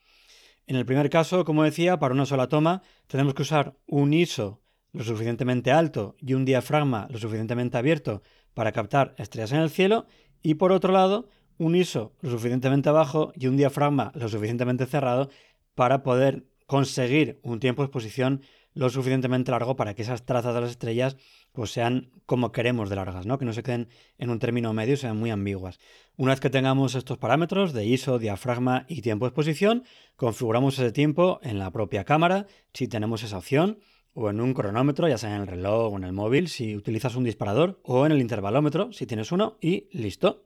En 0.68 0.76
el 0.76 0.86
primer 0.86 1.10
caso, 1.10 1.46
como 1.46 1.64
decía, 1.64 1.98
para 1.98 2.14
una 2.14 2.28
sola 2.28 2.48
toma 2.48 2.84
tenemos 3.08 3.34
que 3.34 3.42
usar 3.42 3.76
un 3.88 4.14
ISO 4.14 4.62
lo 4.92 5.04
suficientemente 5.04 5.72
alto 5.72 6.16
y 6.20 6.36
un 6.36 6.46
diafragma 6.46 7.08
lo 7.10 7.18
suficientemente 7.18 7.78
abierto 7.78 8.22
para 8.54 8.72
captar 8.72 9.16
estrellas 9.18 9.52
en 9.52 9.60
el 9.60 9.70
cielo 9.70 10.06
y 10.42 10.56
por 10.56 10.72
otro 10.72 10.94
lado, 10.94 11.28
un 11.58 11.76
ISO 11.76 12.14
lo 12.22 12.30
suficientemente 12.30 12.90
bajo 12.90 13.32
y 13.36 13.48
un 13.48 13.58
diafragma 13.58 14.12
lo 14.16 14.30
suficientemente 14.30 14.86
cerrado 14.86 15.30
para 15.76 16.04
poder 16.04 16.46
conseguir 16.66 17.40
un 17.44 17.60
tiempo 17.60 17.82
de 17.82 17.88
exposición 17.88 18.42
lo 18.74 18.90
suficientemente 18.90 19.52
largo 19.52 19.76
para 19.76 19.94
que 19.94 20.04
esas 20.04 20.26
trazas 20.26 20.54
de 20.54 20.62
las 20.62 20.70
estrellas 20.70 21.18
pues 21.52 21.72
sean 21.72 22.12
como 22.26 22.52
queremos 22.52 22.90
de 22.90 22.96
largas, 22.96 23.26
¿no? 23.26 23.38
Que 23.38 23.46
no 23.46 23.54
se 23.54 23.64
queden 23.64 23.90
en 24.18 24.30
un 24.30 24.40
término 24.40 24.72
medio 24.74 24.94
y 24.94 24.98
sean 24.98 25.18
muy 25.18 25.32
ambiguas. 25.32 25.80
Una 26.16 26.32
vez 26.32 26.40
que 26.40 26.50
tengamos 26.50 26.96
estos 26.96 27.18
parámetros 27.18 27.74
de 27.74 27.86
ISO, 27.86 28.20
diafragma 28.20 28.86
y 28.88 29.02
tiempo 29.02 29.26
de 29.26 29.30
exposición, 29.30 29.84
configuramos 30.16 30.78
ese 30.78 30.92
tiempo 30.92 31.40
en 31.42 31.60
la 31.60 31.72
propia 31.72 32.04
cámara, 32.04 32.46
si 32.74 32.88
tenemos 32.88 33.24
esa 33.24 33.40
opción, 33.40 33.80
o 34.14 34.30
en 34.30 34.42
un 34.42 34.54
cronómetro, 34.54 35.08
ya 35.08 35.18
sea 35.18 35.36
en 35.36 35.42
el 35.42 35.48
reloj 35.48 35.94
o 35.94 35.98
en 35.98 36.04
el 36.04 36.14
móvil, 36.14 36.48
si 36.48 36.76
utilizas 36.76 37.16
un 37.16 37.24
disparador, 37.24 37.80
o 37.84 38.06
en 38.06 38.12
el 38.12 38.22
intervalómetro, 38.22 38.92
si 38.92 39.06
tienes 39.06 39.32
uno, 39.32 39.58
y 39.62 39.88
listo. 39.92 40.46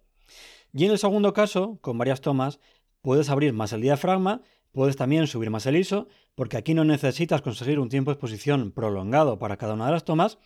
Y 0.74 0.86
en 0.86 0.92
el 0.92 0.98
segundo 0.98 1.34
caso, 1.34 1.78
con 1.82 1.98
varias 1.98 2.22
tomas, 2.22 2.60
puedes 3.02 3.30
abrir 3.30 3.54
más 3.54 3.74
el 3.74 3.82
diafragma, 3.82 4.42
puedes 4.72 4.96
también 4.96 5.28
subir 5.28 5.50
más 5.50 5.66
el 5.66 5.78
ISO, 5.78 6.08
porque 6.36 6.58
aquí 6.58 6.74
no 6.74 6.84
necesitas 6.84 7.42
conseguir 7.42 7.80
un 7.80 7.90
tiempo 7.90 8.12
de 8.12 8.14
exposición 8.14 8.72
prolongado 8.72 9.38
para 9.40 9.58
cada 9.58 9.76
una 9.76 9.86
de 9.86 9.92
las 9.92 10.06
tomas, 10.06 10.40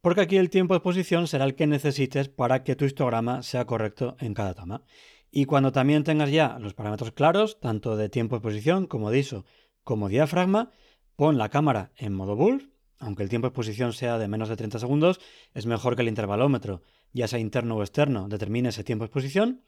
porque 0.00 0.20
aquí 0.20 0.36
el 0.36 0.50
tiempo 0.50 0.74
de 0.74 0.78
exposición 0.78 1.26
será 1.26 1.44
el 1.44 1.54
que 1.54 1.66
necesites 1.66 2.28
para 2.28 2.62
que 2.64 2.76
tu 2.76 2.84
histograma 2.84 3.42
sea 3.42 3.66
correcto 3.66 4.16
en 4.20 4.34
cada 4.34 4.54
toma. 4.54 4.82
Y 5.30 5.44
cuando 5.44 5.72
también 5.72 6.04
tengas 6.04 6.30
ya 6.30 6.58
los 6.58 6.74
parámetros 6.74 7.12
claros, 7.12 7.60
tanto 7.60 7.96
de 7.96 8.08
tiempo 8.08 8.34
de 8.34 8.38
exposición 8.38 8.86
como 8.86 9.10
de 9.10 9.18
ISO 9.18 9.44
como 9.84 10.08
diafragma, 10.08 10.70
Pon 11.18 11.36
la 11.36 11.48
cámara 11.48 11.90
en 11.96 12.14
modo 12.14 12.36
bull, 12.36 12.72
aunque 13.00 13.24
el 13.24 13.28
tiempo 13.28 13.46
de 13.46 13.48
exposición 13.48 13.92
sea 13.92 14.18
de 14.18 14.28
menos 14.28 14.48
de 14.48 14.56
30 14.56 14.78
segundos, 14.78 15.18
es 15.52 15.66
mejor 15.66 15.96
que 15.96 16.02
el 16.02 16.08
intervalómetro, 16.08 16.82
ya 17.12 17.26
sea 17.26 17.40
interno 17.40 17.74
o 17.74 17.82
externo, 17.82 18.28
determine 18.28 18.68
ese 18.68 18.84
tiempo 18.84 19.02
de 19.02 19.06
exposición. 19.06 19.64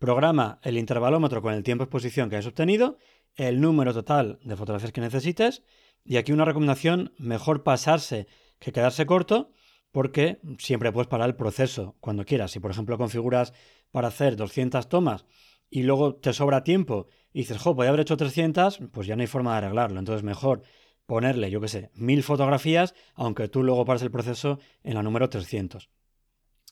Programa 0.00 0.58
el 0.64 0.76
intervalómetro 0.76 1.42
con 1.42 1.54
el 1.54 1.62
tiempo 1.62 1.84
de 1.84 1.86
exposición 1.86 2.28
que 2.28 2.38
has 2.38 2.46
obtenido, 2.46 2.98
el 3.36 3.60
número 3.60 3.94
total 3.94 4.40
de 4.42 4.56
fotografías 4.56 4.90
que 4.90 5.00
necesites, 5.00 5.62
y 6.04 6.16
aquí 6.16 6.32
una 6.32 6.44
recomendación, 6.44 7.12
mejor 7.18 7.62
pasarse 7.62 8.26
que 8.58 8.72
quedarse 8.72 9.06
corto, 9.06 9.52
porque 9.92 10.40
siempre 10.58 10.90
puedes 10.90 11.06
parar 11.06 11.28
el 11.28 11.36
proceso 11.36 11.94
cuando 12.00 12.24
quieras. 12.24 12.50
Si 12.50 12.58
por 12.58 12.72
ejemplo 12.72 12.98
configuras 12.98 13.52
para 13.92 14.08
hacer 14.08 14.34
200 14.34 14.88
tomas 14.88 15.24
y 15.70 15.84
luego 15.84 16.16
te 16.16 16.32
sobra 16.32 16.64
tiempo 16.64 17.06
y 17.32 17.42
dices, 17.42 17.58
jo, 17.58 17.76
podría 17.76 17.90
haber 17.90 18.00
hecho 18.00 18.16
300, 18.16 18.80
pues 18.90 19.06
ya 19.06 19.14
no 19.14 19.20
hay 19.20 19.28
forma 19.28 19.52
de 19.52 19.58
arreglarlo. 19.58 20.00
Entonces 20.00 20.24
mejor 20.24 20.62
ponerle, 21.10 21.50
yo 21.50 21.60
qué 21.60 21.66
sé, 21.66 21.90
mil 21.94 22.22
fotografías, 22.22 22.94
aunque 23.16 23.48
tú 23.48 23.64
luego 23.64 23.84
pares 23.84 24.02
el 24.02 24.12
proceso 24.12 24.60
en 24.84 24.94
la 24.94 25.02
número 25.02 25.28
300. 25.28 25.90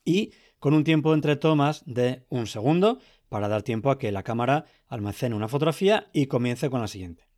Y 0.05 0.31
con 0.61 0.75
un 0.75 0.85
tiempo 0.85 1.13
entre 1.13 1.35
tomas 1.35 1.83
de 1.87 2.25
un 2.29 2.47
segundo 2.47 3.01
para 3.29 3.49
dar 3.49 3.65
tiempo 3.65 3.91
a 3.91 3.99
que 3.99 4.13
la 4.13 4.23
cámara 4.23 4.65
almacene 4.87 5.35
una 5.35 5.49
fotografía 5.49 6.07
y 6.13 6.27
comience 6.27 6.71
con 6.71 6.81
la 6.81 6.87
siguiente. 6.87 7.29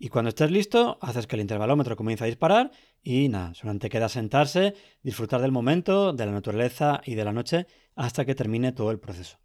Y 0.00 0.08
cuando 0.08 0.30
estés 0.30 0.50
listo, 0.50 0.98
haces 1.00 1.28
que 1.28 1.36
el 1.36 1.42
intervalómetro 1.42 1.94
comience 1.94 2.24
a 2.24 2.26
disparar 2.26 2.72
y 3.04 3.28
nada, 3.28 3.54
solamente 3.54 3.88
queda 3.88 4.08
sentarse, 4.08 4.74
disfrutar 5.04 5.42
del 5.42 5.52
momento, 5.52 6.12
de 6.12 6.26
la 6.26 6.32
naturaleza 6.32 7.02
y 7.04 7.14
de 7.14 7.24
la 7.24 7.32
noche 7.32 7.68
hasta 7.94 8.24
que 8.24 8.34
termine 8.34 8.72
todo 8.72 8.90
el 8.90 8.98
proceso. 8.98 9.38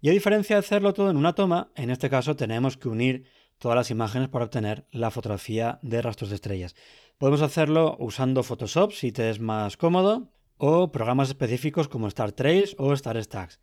Y 0.00 0.08
a 0.08 0.12
diferencia 0.12 0.56
de 0.56 0.60
hacerlo 0.60 0.92
todo 0.94 1.10
en 1.10 1.16
una 1.16 1.36
toma, 1.36 1.70
en 1.76 1.90
este 1.90 2.10
caso 2.10 2.34
tenemos 2.34 2.76
que 2.76 2.88
unir 2.88 3.24
todas 3.58 3.76
las 3.76 3.90
imágenes 3.90 4.28
para 4.28 4.44
obtener 4.44 4.86
la 4.90 5.10
fotografía 5.10 5.78
de 5.82 6.02
rastros 6.02 6.30
de 6.30 6.36
estrellas. 6.36 6.74
Podemos 7.18 7.42
hacerlo 7.42 7.96
usando 7.98 8.42
Photoshop 8.42 8.92
si 8.92 9.12
te 9.12 9.28
es 9.30 9.40
más 9.40 9.76
cómodo 9.76 10.30
o 10.56 10.92
programas 10.92 11.28
específicos 11.28 11.88
como 11.88 12.08
Star 12.08 12.32
Trails 12.32 12.74
o 12.78 12.92
Star 12.92 13.22
Stacks. 13.22 13.60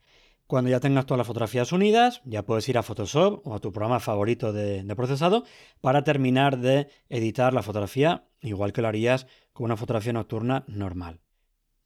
Cuando 0.47 0.69
ya 0.69 0.79
tengas 0.79 1.07
todas 1.07 1.17
las 1.17 1.27
fotografías 1.27 1.71
unidas, 1.71 2.21
ya 2.23 2.43
puedes 2.43 2.69
ir 2.69 2.77
a 2.77 2.83
Photoshop 2.83 3.47
o 3.47 3.55
a 3.55 3.59
tu 3.59 3.71
programa 3.71 3.99
favorito 3.99 4.53
de, 4.53 4.85
procesado 4.95 5.43
para 5.81 6.03
terminar 6.03 6.59
de 6.59 6.87
editar 7.09 7.53
la 7.53 7.63
fotografía, 7.63 8.25
igual 8.41 8.71
que 8.71 8.83
lo 8.83 8.87
harías 8.87 9.25
con 9.53 9.65
una 9.65 9.75
fotografía 9.75 10.13
nocturna 10.13 10.63
normal. 10.67 11.19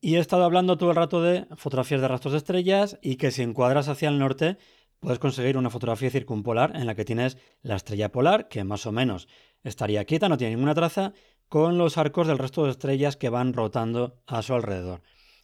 Y 0.02 0.16
he 0.16 0.20
estado 0.20 0.44
hablando 0.44 0.78
todo 0.78 0.90
el 0.90 0.98
rato 0.98 1.22
de 1.22 1.46
fotografías 1.56 2.02
de 2.02 2.08
rastros 2.10 2.34
de 2.34 2.40
estrellas 2.40 2.98
y 3.02 3.16
que 3.16 3.32
si 3.32 3.44
encuadras 3.44 3.88
hacia 3.88 4.10
el 4.10 4.20
norte 4.20 4.58
puedes 5.00 5.20
conseguir 5.20 5.58
una 5.58 5.70
fotografía 5.70 6.10
circumpolar 6.10 6.76
en 6.76 6.86
la 6.86 6.96
que 6.96 7.06
tienes 7.06 7.38
la 7.62 7.76
estrella 7.76 8.12
polar, 8.12 8.48
que 8.48 8.64
más 8.64 8.86
o 8.86 8.92
menos 8.92 9.28
estaría 9.64 10.06
quieta, 10.06 10.30
no 10.30 10.38
tiene 10.38 10.56
ninguna 10.56 10.76
traza, 10.76 11.14
con 11.48 11.78
los 11.78 11.98
arcos 11.98 12.28
del 12.28 12.38
resto 12.38 12.66
de 12.66 12.72
estrellas 12.72 13.18
que 13.18 13.30
van 13.30 13.54
rotando 13.54 14.22
a 14.28 14.42
su 14.42 14.54
alrededor. 14.54 15.02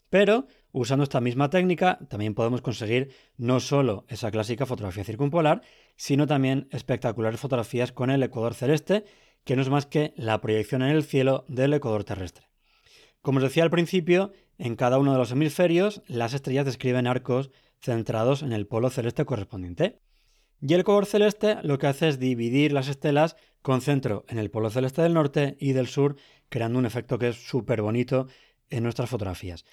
Pero 0.10 0.48
usando 0.72 1.04
esta 1.04 1.20
misma 1.20 1.50
técnica 1.50 2.00
también 2.10 2.36
podemos 2.36 2.62
conseguir 2.62 3.14
no 3.38 3.60
solo 3.60 4.06
esa 4.08 4.32
clásica 4.32 4.66
fotografía 4.66 5.04
circumpolar, 5.04 5.62
sino 5.96 6.28
también 6.28 6.68
espectaculares 6.72 7.40
fotografías 7.40 7.92
con 7.92 8.10
el 8.10 8.22
ecuador 8.22 8.54
celeste, 8.54 9.06
que 9.44 9.56
no 9.56 9.62
es 9.62 9.70
más 9.70 9.86
que 9.86 10.14
la 10.16 10.42
proyección 10.42 10.82
en 10.82 10.90
el 10.90 11.04
cielo 11.04 11.46
del 11.48 11.74
ecuador 11.74 12.04
terrestre. 12.04 12.48
Como 13.22 13.38
os 13.38 13.44
decía 13.44 13.64
al 13.64 13.72
principio, 13.72 14.34
en 14.58 14.76
cada 14.76 15.00
uno 15.00 15.12
de 15.12 15.18
los 15.18 15.32
hemisferios, 15.32 16.04
las 16.08 16.34
estrellas 16.34 16.66
describen 16.66 17.08
arcos 17.08 17.50
centrados 17.86 18.42
en 18.42 18.52
el 18.52 18.68
polo 18.68 18.90
celeste 18.90 19.26
correspondiente. 19.26 20.02
Y 20.62 20.74
el 20.74 20.84
color 20.84 21.06
celeste 21.06 21.58
lo 21.64 21.78
que 21.78 21.88
hace 21.88 22.08
es 22.08 22.20
dividir 22.20 22.74
las 22.74 22.88
estelas 22.88 23.36
con 23.62 23.82
centro 23.82 24.26
en 24.28 24.40
el 24.40 24.50
polo 24.50 24.70
celeste 24.70 25.02
del 25.02 25.14
norte 25.14 25.58
y 25.60 25.74
del 25.74 25.88
sur, 25.88 26.16
creando 26.50 26.80
un 26.80 26.86
efecto 26.86 27.20
que 27.20 27.30
es 27.30 27.48
súper 27.48 27.82
bonito 27.82 28.28
en 28.70 28.84
nuestras 28.84 29.10
fotografías. 29.10 29.66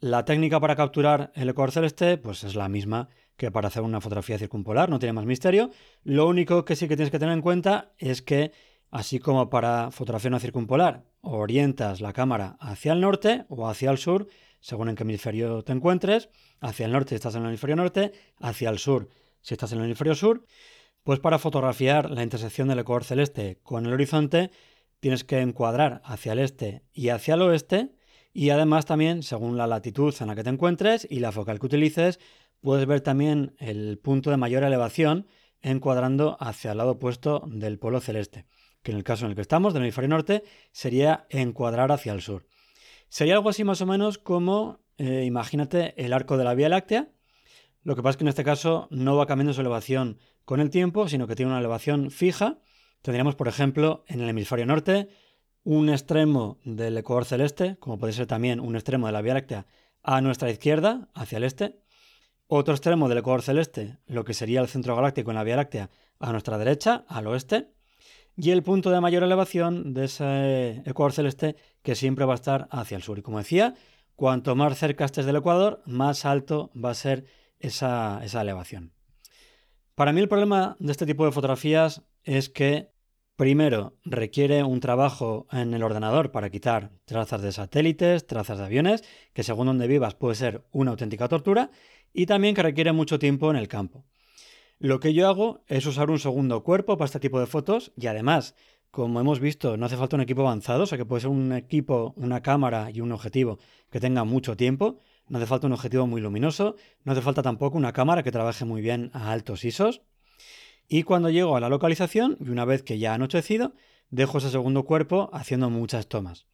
La 0.00 0.24
técnica 0.24 0.58
para 0.58 0.76
capturar 0.76 1.32
el 1.34 1.48
ecuador 1.48 1.70
celeste 1.70 2.18
pues 2.18 2.44
es 2.44 2.54
la 2.54 2.68
misma 2.68 3.08
que 3.36 3.50
para 3.50 3.68
hacer 3.68 3.82
una 3.82 4.00
fotografía 4.00 4.38
circumpolar, 4.38 4.90
no 4.90 4.98
tiene 4.98 5.12
más 5.12 5.24
misterio. 5.24 5.70
Lo 6.02 6.26
único 6.26 6.64
que 6.64 6.76
sí 6.76 6.88
que 6.88 6.96
tienes 6.96 7.10
que 7.10 7.18
tener 7.18 7.34
en 7.34 7.40
cuenta 7.40 7.92
es 7.98 8.20
que 8.20 8.52
Así 8.92 9.20
como 9.20 9.48
para 9.48 9.90
fotografía 9.90 10.30
no 10.30 10.38
circumpolar, 10.38 11.06
orientas 11.22 12.02
la 12.02 12.12
cámara 12.12 12.58
hacia 12.60 12.92
el 12.92 13.00
norte 13.00 13.46
o 13.48 13.66
hacia 13.66 13.90
el 13.90 13.96
sur, 13.96 14.28
según 14.62 14.88
en 14.88 14.96
qué 14.96 15.02
hemisferio 15.02 15.62
te 15.62 15.72
encuentres, 15.72 16.30
hacia 16.60 16.86
el 16.86 16.92
norte 16.92 17.10
si 17.10 17.14
estás 17.16 17.34
en 17.34 17.42
el 17.42 17.48
hemisferio 17.48 17.76
norte, 17.76 18.12
hacia 18.40 18.70
el 18.70 18.78
sur 18.78 19.10
si 19.42 19.52
estás 19.52 19.72
en 19.72 19.80
el 19.80 19.84
hemisferio 19.84 20.14
sur, 20.14 20.46
pues 21.02 21.20
para 21.20 21.38
fotografiar 21.38 22.10
la 22.10 22.22
intersección 22.22 22.68
del 22.68 22.78
ecuador 22.78 23.04
celeste 23.04 23.58
con 23.62 23.84
el 23.84 23.92
horizonte, 23.92 24.50
tienes 25.00 25.24
que 25.24 25.40
encuadrar 25.40 26.00
hacia 26.04 26.32
el 26.32 26.38
este 26.38 26.84
y 26.94 27.10
hacia 27.10 27.34
el 27.34 27.42
oeste, 27.42 27.90
y 28.32 28.48
además 28.48 28.86
también, 28.86 29.22
según 29.22 29.58
la 29.58 29.66
latitud 29.66 30.14
en 30.20 30.28
la 30.28 30.34
que 30.34 30.44
te 30.44 30.48
encuentres 30.48 31.06
y 31.10 31.18
la 31.18 31.32
focal 31.32 31.58
que 31.58 31.66
utilices, 31.66 32.18
puedes 32.62 32.86
ver 32.86 33.02
también 33.02 33.54
el 33.58 33.98
punto 33.98 34.30
de 34.30 34.38
mayor 34.38 34.64
elevación 34.64 35.26
encuadrando 35.60 36.38
hacia 36.40 36.72
el 36.72 36.78
lado 36.78 36.92
opuesto 36.92 37.42
del 37.46 37.78
polo 37.78 38.00
celeste 38.00 38.46
que 38.82 38.90
en 38.90 38.98
el 38.98 39.04
caso 39.04 39.24
en 39.24 39.30
el 39.30 39.36
que 39.36 39.42
estamos, 39.42 39.72
del 39.72 39.82
hemisferio 39.82 40.08
norte, 40.08 40.42
sería 40.72 41.26
encuadrar 41.30 41.92
hacia 41.92 42.12
el 42.12 42.20
sur. 42.20 42.46
Sería 43.12 43.34
algo 43.34 43.50
así 43.50 43.62
más 43.62 43.82
o 43.82 43.86
menos 43.86 44.16
como, 44.16 44.80
eh, 44.96 45.24
imagínate, 45.26 45.92
el 46.02 46.14
arco 46.14 46.38
de 46.38 46.44
la 46.44 46.54
Vía 46.54 46.70
Láctea. 46.70 47.10
Lo 47.82 47.94
que 47.94 48.02
pasa 48.02 48.12
es 48.12 48.16
que 48.16 48.24
en 48.24 48.28
este 48.28 48.42
caso 48.42 48.88
no 48.90 49.18
va 49.18 49.26
cambiando 49.26 49.52
su 49.52 49.60
elevación 49.60 50.18
con 50.46 50.60
el 50.60 50.70
tiempo, 50.70 51.06
sino 51.08 51.26
que 51.26 51.34
tiene 51.34 51.50
una 51.50 51.58
elevación 51.58 52.10
fija. 52.10 52.60
Tendríamos, 53.02 53.34
por 53.34 53.48
ejemplo, 53.48 54.02
en 54.08 54.22
el 54.22 54.30
hemisferio 54.30 54.64
norte, 54.64 55.10
un 55.62 55.90
extremo 55.90 56.58
del 56.64 56.96
ecuador 56.96 57.26
celeste, 57.26 57.76
como 57.80 57.98
puede 57.98 58.14
ser 58.14 58.26
también 58.26 58.60
un 58.60 58.76
extremo 58.76 59.08
de 59.08 59.12
la 59.12 59.20
Vía 59.20 59.34
Láctea, 59.34 59.66
a 60.02 60.22
nuestra 60.22 60.50
izquierda, 60.50 61.10
hacia 61.12 61.36
el 61.36 61.44
este. 61.44 61.82
Otro 62.46 62.72
extremo 62.72 63.10
del 63.10 63.18
ecuador 63.18 63.42
celeste, 63.42 63.98
lo 64.06 64.24
que 64.24 64.32
sería 64.32 64.62
el 64.62 64.68
centro 64.68 64.96
galáctico 64.96 65.32
en 65.32 65.36
la 65.36 65.44
Vía 65.44 65.56
Láctea, 65.56 65.90
a 66.18 66.32
nuestra 66.32 66.56
derecha, 66.56 67.04
al 67.08 67.26
oeste 67.26 67.74
y 68.36 68.50
el 68.50 68.62
punto 68.62 68.90
de 68.90 69.00
mayor 69.00 69.22
elevación 69.22 69.94
de 69.94 70.04
ese 70.04 70.82
ecuador 70.86 71.12
celeste 71.12 71.56
que 71.82 71.94
siempre 71.94 72.24
va 72.24 72.32
a 72.32 72.36
estar 72.36 72.68
hacia 72.70 72.96
el 72.96 73.02
sur. 73.02 73.18
Y 73.18 73.22
como 73.22 73.38
decía, 73.38 73.74
cuanto 74.16 74.54
más 74.54 74.78
cerca 74.78 75.04
estés 75.04 75.26
del 75.26 75.36
ecuador, 75.36 75.82
más 75.86 76.24
alto 76.24 76.70
va 76.74 76.90
a 76.90 76.94
ser 76.94 77.24
esa, 77.58 78.20
esa 78.24 78.40
elevación. 78.40 78.92
Para 79.94 80.12
mí 80.12 80.20
el 80.20 80.28
problema 80.28 80.76
de 80.78 80.92
este 80.92 81.06
tipo 81.06 81.24
de 81.24 81.32
fotografías 81.32 82.02
es 82.24 82.48
que 82.48 82.92
Primero, 83.36 83.98
requiere 84.04 84.62
un 84.62 84.80
trabajo 84.80 85.46
en 85.50 85.72
el 85.72 85.82
ordenador 85.82 86.30
para 86.30 86.50
quitar 86.50 86.92
trazas 87.06 87.40
de 87.40 87.50
satélites, 87.50 88.26
trazas 88.26 88.58
de 88.58 88.64
aviones, 88.66 89.02
que 89.32 89.42
según 89.42 89.66
donde 89.66 89.88
vivas 89.88 90.14
puede 90.14 90.34
ser 90.34 90.64
una 90.70 90.90
auténtica 90.90 91.28
tortura, 91.28 91.70
y 92.12 92.26
también 92.26 92.54
que 92.54 92.62
requiere 92.62 92.92
mucho 92.92 93.18
tiempo 93.18 93.50
en 93.50 93.56
el 93.56 93.68
campo. 93.68 94.04
Lo 94.82 94.98
que 94.98 95.14
yo 95.14 95.28
hago 95.28 95.60
es 95.68 95.86
usar 95.86 96.10
un 96.10 96.18
segundo 96.18 96.64
cuerpo 96.64 96.96
para 96.96 97.06
este 97.06 97.20
tipo 97.20 97.38
de 97.38 97.46
fotos 97.46 97.92
y 97.96 98.08
además, 98.08 98.56
como 98.90 99.20
hemos 99.20 99.38
visto, 99.38 99.76
no 99.76 99.86
hace 99.86 99.96
falta 99.96 100.16
un 100.16 100.22
equipo 100.22 100.40
avanzado, 100.40 100.82
o 100.82 100.86
sea 100.86 100.98
que 100.98 101.04
puede 101.04 101.20
ser 101.20 101.30
un 101.30 101.52
equipo, 101.52 102.14
una 102.16 102.42
cámara 102.42 102.90
y 102.90 103.00
un 103.00 103.12
objetivo 103.12 103.60
que 103.92 104.00
tenga 104.00 104.24
mucho 104.24 104.56
tiempo. 104.56 104.98
No 105.28 105.38
hace 105.38 105.46
falta 105.46 105.68
un 105.68 105.72
objetivo 105.72 106.08
muy 106.08 106.20
luminoso, 106.20 106.74
no 107.04 107.12
hace 107.12 107.22
falta 107.22 107.42
tampoco 107.42 107.78
una 107.78 107.92
cámara 107.92 108.24
que 108.24 108.32
trabaje 108.32 108.64
muy 108.64 108.82
bien 108.82 109.12
a 109.14 109.30
altos 109.30 109.64
ISOs. 109.64 110.02
Y 110.88 111.04
cuando 111.04 111.30
llego 111.30 111.56
a 111.56 111.60
la 111.60 111.68
localización, 111.68 112.36
y 112.40 112.48
una 112.48 112.64
vez 112.64 112.82
que 112.82 112.98
ya 112.98 113.12
ha 113.12 113.14
anochecido, 113.14 113.74
dejo 114.10 114.38
ese 114.38 114.50
segundo 114.50 114.82
cuerpo 114.82 115.30
haciendo 115.32 115.70
muchas 115.70 116.08
tomas. 116.08 116.46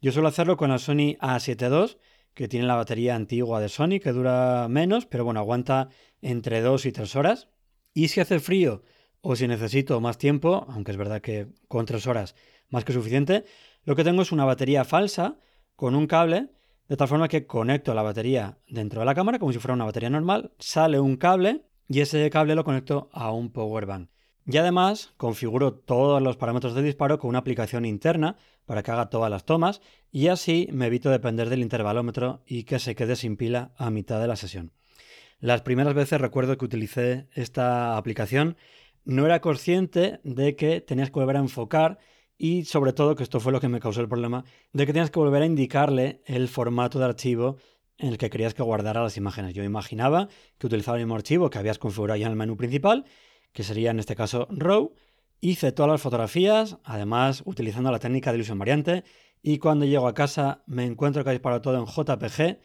Yo 0.00 0.12
suelo 0.12 0.28
hacerlo 0.28 0.56
con 0.56 0.70
la 0.70 0.78
Sony 0.78 1.18
A7 1.20 1.68
II, 1.68 1.96
que 2.34 2.46
tiene 2.46 2.68
la 2.68 2.76
batería 2.76 3.16
antigua 3.16 3.60
de 3.60 3.68
Sony, 3.68 3.98
que 4.00 4.12
dura 4.12 4.68
menos, 4.68 5.04
pero 5.04 5.24
bueno, 5.24 5.40
aguanta 5.40 5.88
entre 6.20 6.60
2 6.60 6.86
y 6.86 6.92
3 6.92 7.16
horas. 7.16 7.48
Y 7.94 8.08
si 8.08 8.20
hace 8.20 8.40
frío 8.40 8.82
o 9.20 9.36
si 9.36 9.46
necesito 9.46 10.00
más 10.00 10.18
tiempo, 10.18 10.66
aunque 10.68 10.90
es 10.92 10.96
verdad 10.96 11.20
que 11.20 11.48
con 11.68 11.86
tres 11.86 12.06
horas 12.06 12.34
más 12.68 12.84
que 12.84 12.92
suficiente, 12.92 13.44
lo 13.84 13.94
que 13.94 14.04
tengo 14.04 14.22
es 14.22 14.32
una 14.32 14.44
batería 14.44 14.84
falsa 14.84 15.36
con 15.76 15.94
un 15.94 16.06
cable, 16.06 16.48
de 16.88 16.96
tal 16.96 17.08
forma 17.08 17.28
que 17.28 17.46
conecto 17.46 17.94
la 17.94 18.02
batería 18.02 18.58
dentro 18.68 19.00
de 19.00 19.06
la 19.06 19.14
cámara 19.14 19.38
como 19.38 19.52
si 19.52 19.58
fuera 19.58 19.74
una 19.74 19.84
batería 19.84 20.10
normal, 20.10 20.52
sale 20.58 20.98
un 20.98 21.16
cable 21.16 21.62
y 21.88 22.00
ese 22.00 22.28
cable 22.30 22.54
lo 22.54 22.64
conecto 22.64 23.08
a 23.12 23.30
un 23.32 23.52
power 23.52 23.86
bank. 23.86 24.08
Y 24.44 24.56
además 24.56 25.12
configuro 25.16 25.72
todos 25.74 26.20
los 26.20 26.36
parámetros 26.36 26.74
de 26.74 26.82
disparo 26.82 27.18
con 27.18 27.28
una 27.28 27.38
aplicación 27.38 27.84
interna 27.84 28.36
para 28.66 28.82
que 28.82 28.90
haga 28.90 29.08
todas 29.08 29.30
las 29.30 29.44
tomas 29.44 29.80
y 30.10 30.28
así 30.28 30.68
me 30.72 30.86
evito 30.86 31.10
depender 31.10 31.48
del 31.48 31.62
intervalómetro 31.62 32.42
y 32.46 32.64
que 32.64 32.78
se 32.78 32.96
quede 32.96 33.14
sin 33.14 33.36
pila 33.36 33.72
a 33.76 33.90
mitad 33.90 34.20
de 34.20 34.26
la 34.26 34.36
sesión. 34.36 34.72
Las 35.42 35.62
primeras 35.62 35.92
veces 35.94 36.20
recuerdo 36.20 36.56
que 36.56 36.64
utilicé 36.64 37.26
esta 37.32 37.96
aplicación, 37.96 38.56
no 39.04 39.26
era 39.26 39.40
consciente 39.40 40.20
de 40.22 40.54
que 40.54 40.80
tenías 40.80 41.10
que 41.10 41.18
volver 41.18 41.36
a 41.36 41.40
enfocar 41.40 41.98
y 42.38 42.64
sobre 42.64 42.92
todo, 42.92 43.16
que 43.16 43.24
esto 43.24 43.40
fue 43.40 43.50
lo 43.50 43.60
que 43.60 43.68
me 43.68 43.80
causó 43.80 44.00
el 44.00 44.08
problema, 44.08 44.44
de 44.72 44.86
que 44.86 44.92
tenías 44.92 45.10
que 45.10 45.18
volver 45.18 45.42
a 45.42 45.46
indicarle 45.46 46.22
el 46.26 46.46
formato 46.46 47.00
de 47.00 47.06
archivo 47.06 47.56
en 47.98 48.10
el 48.10 48.18
que 48.18 48.30
querías 48.30 48.54
que 48.54 48.62
guardara 48.62 49.02
las 49.02 49.16
imágenes. 49.16 49.52
Yo 49.52 49.64
imaginaba 49.64 50.28
que 50.58 50.68
utilizaba 50.68 50.96
el 50.96 51.06
mismo 51.06 51.16
archivo 51.16 51.50
que 51.50 51.58
habías 51.58 51.80
configurado 51.80 52.18
ya 52.20 52.26
en 52.26 52.32
el 52.32 52.38
menú 52.38 52.56
principal, 52.56 53.04
que 53.52 53.64
sería 53.64 53.90
en 53.90 53.98
este 53.98 54.14
caso 54.14 54.46
RAW. 54.48 54.94
Hice 55.40 55.72
todas 55.72 55.90
las 55.90 56.00
fotografías, 56.00 56.78
además 56.84 57.42
utilizando 57.46 57.90
la 57.90 57.98
técnica 57.98 58.30
de 58.30 58.36
ilusión 58.36 58.60
variante, 58.60 59.02
y 59.42 59.58
cuando 59.58 59.86
llego 59.86 60.06
a 60.06 60.14
casa 60.14 60.62
me 60.66 60.84
encuentro 60.84 61.24
que 61.24 61.30
ha 61.30 61.32
disparado 61.32 61.62
todo 61.62 61.78
en 61.78 61.86
JPG 61.86 62.60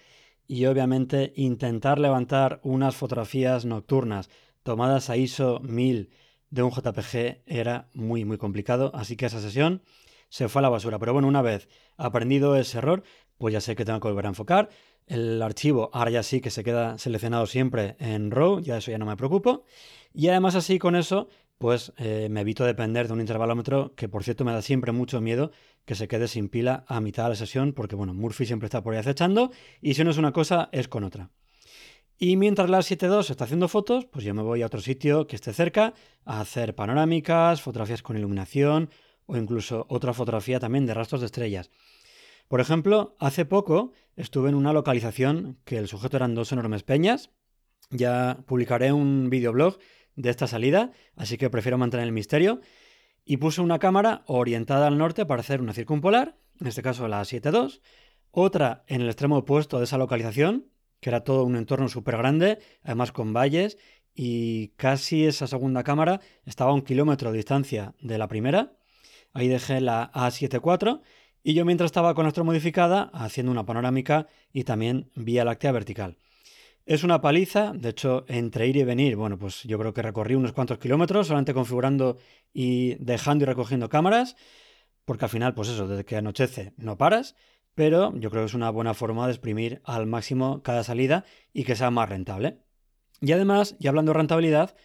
y 0.47 0.65
obviamente 0.65 1.33
intentar 1.35 1.99
levantar 1.99 2.59
unas 2.63 2.95
fotografías 2.95 3.65
nocturnas 3.65 4.29
tomadas 4.63 5.09
a 5.09 5.17
ISO 5.17 5.59
1000 5.59 6.09
de 6.49 6.63
un 6.63 6.71
JPG 6.71 7.43
era 7.45 7.89
muy 7.93 8.25
muy 8.25 8.37
complicado, 8.37 8.91
así 8.93 9.15
que 9.15 9.25
esa 9.25 9.41
sesión 9.41 9.81
se 10.29 10.49
fue 10.49 10.59
a 10.59 10.63
la 10.63 10.69
basura. 10.69 10.99
Pero 10.99 11.13
bueno, 11.13 11.27
una 11.27 11.41
vez 11.41 11.69
aprendido 11.97 12.55
ese 12.55 12.77
error, 12.77 13.03
pues 13.37 13.53
ya 13.53 13.61
sé 13.61 13.75
que 13.75 13.85
tengo 13.85 13.99
que 13.99 14.07
volver 14.07 14.25
a 14.25 14.29
enfocar. 14.29 14.69
El 15.05 15.41
archivo 15.41 15.89
ahora 15.93 16.11
ya 16.11 16.23
sí 16.23 16.41
que 16.41 16.49
se 16.49 16.63
queda 16.63 16.97
seleccionado 16.97 17.45
siempre 17.45 17.95
en 17.99 18.31
RAW, 18.31 18.59
ya 18.59 18.77
eso 18.77 18.91
ya 18.91 18.97
no 18.97 19.05
me 19.05 19.15
preocupo. 19.15 19.63
Y 20.13 20.27
además 20.29 20.55
así 20.55 20.79
con 20.79 20.95
eso, 20.95 21.29
pues 21.57 21.93
eh, 21.97 22.27
me 22.29 22.41
evito 22.41 22.65
depender 22.65 23.07
de 23.07 23.13
un 23.13 23.19
intervalómetro 23.19 23.93
que 23.95 24.09
por 24.09 24.23
cierto 24.23 24.45
me 24.45 24.51
da 24.51 24.61
siempre 24.61 24.91
mucho 24.91 25.21
miedo 25.21 25.51
que 25.85 25.95
se 25.95 26.07
quede 26.07 26.27
sin 26.27 26.49
pila 26.49 26.85
a 26.87 27.01
mitad 27.01 27.23
de 27.23 27.29
la 27.29 27.35
sesión 27.35 27.73
porque 27.73 27.95
bueno, 27.95 28.13
Murphy 28.13 28.45
siempre 28.45 28.67
está 28.67 28.83
por 28.83 28.93
ahí 28.93 28.99
acechando 28.99 29.51
y 29.81 29.93
si 29.93 30.03
no 30.03 30.11
es 30.11 30.17
una 30.17 30.31
cosa 30.31 30.69
es 30.71 30.87
con 30.87 31.03
otra. 31.03 31.31
Y 32.19 32.35
mientras 32.35 32.69
la 32.69 32.79
7.2 32.79 33.29
está 33.29 33.43
haciendo 33.43 33.67
fotos, 33.67 34.05
pues 34.05 34.25
yo 34.25 34.33
me 34.33 34.41
voy 34.41 34.63
a 34.63 34.65
otro 34.65 34.81
sitio 34.81 35.27
que 35.27 35.35
esté 35.35 35.53
cerca 35.53 35.93
a 36.25 36.41
hacer 36.41 36.73
panorámicas, 36.73 37.61
fotografías 37.61 38.01
con 38.01 38.17
iluminación 38.17 38.89
o 39.27 39.37
incluso 39.37 39.85
otra 39.89 40.13
fotografía 40.13 40.59
también 40.59 40.87
de 40.87 40.95
rastros 40.95 41.21
de 41.21 41.27
estrellas. 41.27 41.69
Por 42.47 42.59
ejemplo, 42.59 43.15
hace 43.19 43.45
poco 43.45 43.91
estuve 44.15 44.49
en 44.49 44.55
una 44.55 44.73
localización 44.73 45.59
que 45.63 45.77
el 45.77 45.87
sujeto 45.87 46.17
eran 46.17 46.33
dos 46.33 46.51
enormes 46.51 46.83
peñas. 46.83 47.29
Ya 47.91 48.39
publicaré 48.47 48.93
un 48.93 49.29
videoblog 49.29 49.77
de 50.17 50.29
esta 50.29 50.47
salida, 50.47 50.91
así 51.15 51.37
que 51.37 51.49
prefiero 51.49 51.77
mantener 51.77 52.05
el 52.05 52.11
misterio. 52.11 52.59
Y 53.23 53.37
puse 53.37 53.61
una 53.61 53.79
cámara 53.79 54.23
orientada 54.25 54.87
al 54.87 54.97
norte 54.97 55.25
para 55.25 55.41
hacer 55.41 55.61
una 55.61 55.73
circumpolar, 55.73 56.37
en 56.59 56.67
este 56.67 56.81
caso 56.81 57.07
la 57.07 57.21
7.2, 57.21 57.81
otra 58.31 58.83
en 58.87 59.01
el 59.01 59.07
extremo 59.07 59.37
opuesto 59.37 59.77
de 59.77 59.85
esa 59.85 59.97
localización, 59.97 60.67
que 60.99 61.09
era 61.09 61.23
todo 61.23 61.43
un 61.43 61.55
entorno 61.55 61.87
súper 61.87 62.17
grande, 62.17 62.59
además 62.83 63.11
con 63.11 63.33
valles, 63.33 63.77
y 64.13 64.69
casi 64.77 65.25
esa 65.25 65.45
segunda 65.45 65.83
cámara 65.83 66.19
estaba 66.45 66.71
a 66.71 66.73
un 66.73 66.81
kilómetro 66.81 67.31
de 67.31 67.37
distancia 67.37 67.93
de 68.01 68.17
la 68.17 68.27
primera. 68.27 68.73
Ahí 69.33 69.47
dejé 69.47 69.79
la 69.79 70.11
A74 70.13 71.01
y 71.43 71.53
yo 71.53 71.65
mientras 71.65 71.89
estaba 71.89 72.15
con 72.15 72.23
nuestra 72.23 72.43
modificada 72.43 73.11
haciendo 73.13 73.51
una 73.51 73.65
panorámica 73.65 74.27
y 74.51 74.63
también 74.63 75.11
vía 75.15 75.45
láctea 75.45 75.71
vertical. 75.71 76.17
Es 76.87 77.03
una 77.03 77.21
paliza, 77.21 77.73
de 77.75 77.89
hecho, 77.89 78.25
entre 78.27 78.65
ir 78.67 78.77
y 78.77 78.83
venir, 78.83 79.15
bueno, 79.15 79.37
pues 79.37 79.61
yo 79.63 79.77
creo 79.77 79.93
que 79.93 80.01
recorrí 80.01 80.33
unos 80.33 80.53
cuantos 80.53 80.79
kilómetros 80.79 81.27
solamente 81.27 81.53
configurando 81.53 82.17
y 82.53 82.95
dejando 82.95 83.43
y 83.43 83.45
recogiendo 83.45 83.89
cámaras, 83.89 84.35
porque 85.05 85.25
al 85.25 85.29
final, 85.29 85.53
pues 85.53 85.69
eso, 85.69 85.87
desde 85.87 86.05
que 86.05 86.15
anochece 86.15 86.73
no 86.77 86.97
paras 86.97 87.35
pero 87.77 88.11
yo 88.17 88.31
creo 88.31 88.41
que 88.41 88.47
es 88.47 88.55
una 88.55 88.71
buena 88.71 88.95
forma 88.95 89.27
de 89.27 89.33
exprimir 89.33 89.81
al 89.83 90.07
máximo 90.07 90.63
cada 90.63 90.83
salida 90.83 91.25
y 91.53 91.63
que 91.63 91.75
sea 91.75 91.91
más 91.91 92.09
rentable. 92.09 92.57
Y 93.21 93.33
además, 93.33 93.75
y 93.79 93.87
hablando 93.87 94.13
de 94.13 94.17
rentabilidad, 94.17 94.75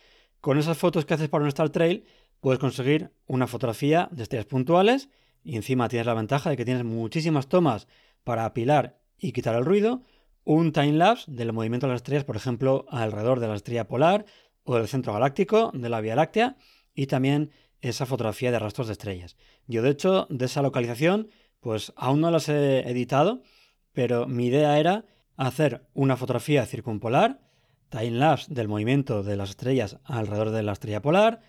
con 0.43 0.59
esas 0.59 0.77
fotos 0.77 1.07
que 1.07 1.15
haces 1.15 1.31
para 1.31 1.41
un 1.43 1.49
Star 1.49 1.71
Trail, 1.71 2.05
puedes 2.41 2.59
conseguir 2.59 3.11
una 3.27 3.47
fotografía 3.47 4.11
de 4.13 4.25
estrellas 4.25 4.45
puntuales 4.45 5.09
y 5.43 5.57
encima 5.57 5.89
tienes 5.89 6.05
la 6.05 6.13
ventaja 6.13 6.51
de 6.51 6.59
que 6.59 6.67
tienes 6.67 6.85
muchísimas 6.85 7.49
tomas 7.49 7.89
para 8.25 8.45
apilar 8.45 9.01
y 9.19 9.33
quitar 9.33 9.57
el 9.57 9.65
ruido, 9.65 10.03
un 10.45 10.73
time 10.73 10.93
lapse 10.93 11.31
del 11.31 11.53
movimiento 11.53 11.87
de 11.87 11.93
las 11.93 12.01
estrellas, 12.01 12.25
por 12.25 12.37
ejemplo, 12.37 12.87
alrededor 12.91 13.41
de 13.41 13.49
la 13.49 13.55
estrella 13.55 13.87
polar 13.87 14.25
o 14.65 14.77
del 14.77 14.89
centro 14.89 15.13
galáctico 15.13 15.71
de 15.75 15.89
la 15.89 16.01
Vía 16.01 16.17
Láctea 16.17 16.57
y 16.95 17.07
también 17.07 17.51
esa 17.81 18.07
fotografía 18.07 18.51
de 18.51 18.59
rastros 18.59 18.87
de 18.87 18.93
estrellas. 18.93 19.37
Yo 19.67 19.83
de 19.83 19.91
hecho 19.91 20.27
de 20.31 20.47
esa 20.47 20.63
localización 20.63 21.29
pues 21.61 21.93
aún 21.97 22.21
no 22.21 22.31
las 22.31 22.49
he 22.49 22.81
editado, 22.91 23.43
pero 23.93 24.27
mi 24.27 24.47
idea 24.47 24.79
era 24.79 25.05
hacer 25.37 25.87
una 25.95 26.17
fotografía 26.17 26.67
circumpolar, 26.67 27.41
time-lapse 27.89 28.53
del 28.53 28.69
movimiento 28.69 29.23
de 29.23 29.37
las 29.37 29.51
estrellas 29.51 29.99
alrededor 30.05 30.51
de 30.51 30.63
la 30.65 30.73
estrella 30.73 31.03
polar, 31.03 31.41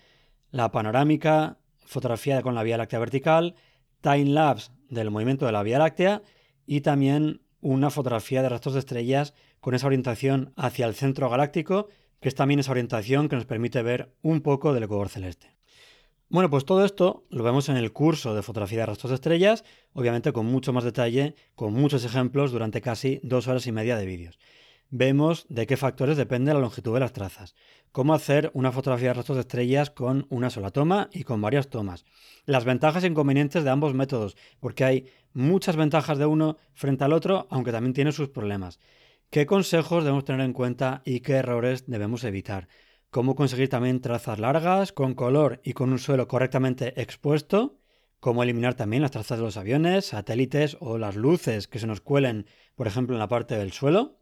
la 0.50 0.70
panorámica, 0.70 1.58
fotografía 1.84 2.42
con 2.42 2.54
la 2.54 2.62
Vía 2.62 2.78
Láctea 2.78 3.00
vertical, 3.00 3.56
time-lapse 4.02 4.70
del 4.88 5.10
movimiento 5.10 5.46
de 5.46 5.52
la 5.52 5.62
Vía 5.64 5.78
Láctea 5.78 6.22
y 6.64 6.82
también 6.82 7.40
una 7.64 7.90
fotografía 7.90 8.42
de 8.42 8.50
rastros 8.50 8.74
de 8.74 8.80
estrellas 8.80 9.32
con 9.58 9.74
esa 9.74 9.86
orientación 9.86 10.52
hacia 10.54 10.86
el 10.86 10.94
centro 10.94 11.30
galáctico, 11.30 11.88
que 12.20 12.28
es 12.28 12.34
también 12.34 12.60
esa 12.60 12.72
orientación 12.72 13.28
que 13.28 13.36
nos 13.36 13.46
permite 13.46 13.82
ver 13.82 14.14
un 14.20 14.42
poco 14.42 14.74
del 14.74 14.82
Ecuador 14.82 15.08
celeste. 15.08 15.56
Bueno, 16.28 16.50
pues 16.50 16.66
todo 16.66 16.84
esto 16.84 17.24
lo 17.30 17.42
vemos 17.42 17.70
en 17.70 17.76
el 17.76 17.92
curso 17.92 18.34
de 18.34 18.42
fotografía 18.42 18.80
de 18.80 18.86
rastros 18.86 19.10
de 19.10 19.14
estrellas, 19.14 19.64
obviamente 19.94 20.32
con 20.32 20.44
mucho 20.44 20.74
más 20.74 20.84
detalle, 20.84 21.36
con 21.54 21.72
muchos 21.72 22.04
ejemplos 22.04 22.52
durante 22.52 22.82
casi 22.82 23.18
dos 23.22 23.48
horas 23.48 23.66
y 23.66 23.72
media 23.72 23.96
de 23.96 24.04
vídeos. 24.04 24.38
Vemos 24.96 25.44
de 25.48 25.66
qué 25.66 25.76
factores 25.76 26.16
depende 26.16 26.54
la 26.54 26.60
longitud 26.60 26.94
de 26.94 27.00
las 27.00 27.12
trazas, 27.12 27.56
cómo 27.90 28.14
hacer 28.14 28.52
una 28.54 28.70
fotografía 28.70 29.08
de 29.08 29.14
rastros 29.14 29.34
de 29.34 29.40
estrellas 29.40 29.90
con 29.90 30.24
una 30.30 30.50
sola 30.50 30.70
toma 30.70 31.10
y 31.12 31.24
con 31.24 31.40
varias 31.40 31.68
tomas, 31.68 32.04
las 32.46 32.64
ventajas 32.64 33.02
e 33.02 33.08
inconvenientes 33.08 33.64
de 33.64 33.70
ambos 33.70 33.92
métodos, 33.92 34.36
porque 34.60 34.84
hay 34.84 35.06
muchas 35.32 35.74
ventajas 35.74 36.16
de 36.18 36.26
uno 36.26 36.58
frente 36.74 37.02
al 37.02 37.12
otro, 37.12 37.48
aunque 37.50 37.72
también 37.72 37.92
tiene 37.92 38.12
sus 38.12 38.28
problemas. 38.28 38.78
¿Qué 39.30 39.46
consejos 39.46 40.04
debemos 40.04 40.24
tener 40.24 40.42
en 40.42 40.52
cuenta 40.52 41.02
y 41.04 41.22
qué 41.22 41.32
errores 41.32 41.86
debemos 41.88 42.22
evitar? 42.22 42.68
cómo 43.10 43.36
conseguir 43.36 43.68
también 43.68 44.00
trazas 44.00 44.40
largas, 44.40 44.92
con 44.92 45.14
color 45.14 45.60
y 45.62 45.72
con 45.72 45.92
un 45.92 46.00
suelo 46.00 46.26
correctamente 46.26 47.00
expuesto, 47.00 47.78
cómo 48.18 48.42
eliminar 48.42 48.74
también 48.74 49.02
las 49.02 49.12
trazas 49.12 49.38
de 49.38 49.44
los 49.44 49.56
aviones, 49.56 50.06
satélites 50.06 50.76
o 50.80 50.98
las 50.98 51.14
luces 51.14 51.68
que 51.68 51.78
se 51.78 51.86
nos 51.86 52.00
cuelen, 52.00 52.46
por 52.74 52.88
ejemplo, 52.88 53.14
en 53.14 53.20
la 53.20 53.28
parte 53.28 53.56
del 53.56 53.70
suelo, 53.70 54.18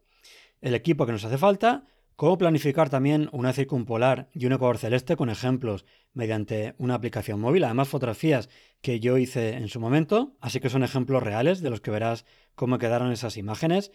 el 0.63 0.75
equipo 0.75 1.05
que 1.05 1.11
nos 1.11 1.25
hace 1.25 1.37
falta, 1.37 1.85
cómo 2.15 2.37
planificar 2.37 2.89
también 2.89 3.27
una 3.33 3.51
circumpolar 3.51 4.29
y 4.33 4.45
un 4.45 4.53
ecuador 4.53 4.77
celeste 4.77 5.17
con 5.17 5.29
ejemplos 5.29 5.85
mediante 6.13 6.73
una 6.77 6.95
aplicación 6.95 7.41
móvil, 7.41 7.65
además 7.65 7.89
fotografías 7.89 8.49
que 8.81 9.01
yo 9.01 9.17
hice 9.17 9.57
en 9.57 9.67
su 9.67 9.81
momento, 9.81 10.37
así 10.39 10.61
que 10.61 10.69
son 10.69 10.83
ejemplos 10.83 11.21
reales 11.21 11.61
de 11.61 11.69
los 11.69 11.81
que 11.81 11.91
verás 11.91 12.25
cómo 12.55 12.77
quedaron 12.77 13.11
esas 13.11 13.35
imágenes. 13.35 13.91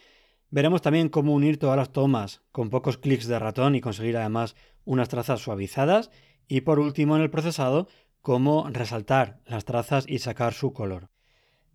Veremos 0.50 0.82
también 0.82 1.08
cómo 1.08 1.32
unir 1.32 1.58
todas 1.58 1.78
las 1.78 1.90
tomas 1.90 2.42
con 2.52 2.68
pocos 2.68 2.98
clics 2.98 3.26
de 3.26 3.38
ratón 3.38 3.74
y 3.74 3.80
conseguir 3.80 4.18
además 4.18 4.54
unas 4.84 5.08
trazas 5.08 5.40
suavizadas 5.40 6.10
y 6.48 6.60
por 6.60 6.80
último 6.80 7.16
en 7.16 7.22
el 7.22 7.30
procesado 7.30 7.88
cómo 8.20 8.68
resaltar 8.70 9.40
las 9.46 9.64
trazas 9.64 10.04
y 10.06 10.18
sacar 10.18 10.52
su 10.52 10.74
color. 10.74 11.08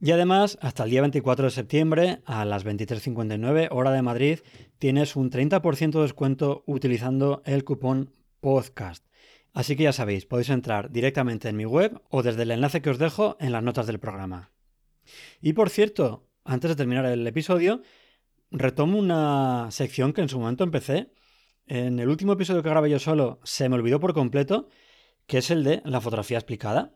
Y 0.04 0.12
además, 0.12 0.58
hasta 0.60 0.84
el 0.84 0.90
día 0.90 1.00
24 1.00 1.46
de 1.46 1.52
septiembre 1.52 2.20
a 2.26 2.44
las 2.44 2.66
23.59 2.66 3.70
hora 3.72 3.92
de 3.92 4.02
Madrid 4.02 4.40
tienes 4.78 5.16
un 5.16 5.32
30% 5.32 5.92
de 5.92 6.02
descuento 6.02 6.66
utilizando 6.68 7.42
el 7.46 7.64
cupón 7.64 8.14
podcast. 8.42 9.06
Así 9.54 9.78
que 9.78 9.84
ya 9.84 9.94
sabéis, 9.94 10.26
podéis 10.26 10.50
entrar 10.50 10.92
directamente 10.92 11.48
en 11.48 11.56
mi 11.56 11.64
web 11.64 12.02
o 12.10 12.22
desde 12.22 12.44
el 12.44 12.52
enlace 12.52 12.82
que 12.82 12.90
os 12.90 12.98
dejo 12.98 13.38
en 13.40 13.54
las 13.54 13.64
notas 13.64 13.88
del 13.88 14.02
programa. 14.02 14.52
Y 15.40 15.54
por 15.54 15.70
cierto, 15.70 16.28
antes 16.44 16.72
de 16.72 16.76
terminar 16.76 17.06
el 17.06 17.26
episodio, 17.26 17.82
retomo 18.52 19.00
una 19.00 19.72
sección 19.72 20.12
que 20.12 20.20
en 20.20 20.28
su 20.28 20.38
momento 20.38 20.66
empecé 20.66 21.14
en 21.66 21.98
el 22.00 22.10
último 22.10 22.34
episodio 22.34 22.62
que 22.62 22.70
grabé 22.70 22.90
yo 22.90 23.00
solo 23.00 23.40
se 23.46 23.70
me 23.70 23.76
olvidó 23.76 24.02
por 24.02 24.14
completo, 24.14 24.68
que 25.28 25.38
es 25.38 25.50
el 25.50 25.64
de 25.64 25.82
la 25.86 26.02
fotografía 26.02 26.40
explicada. 26.40 26.94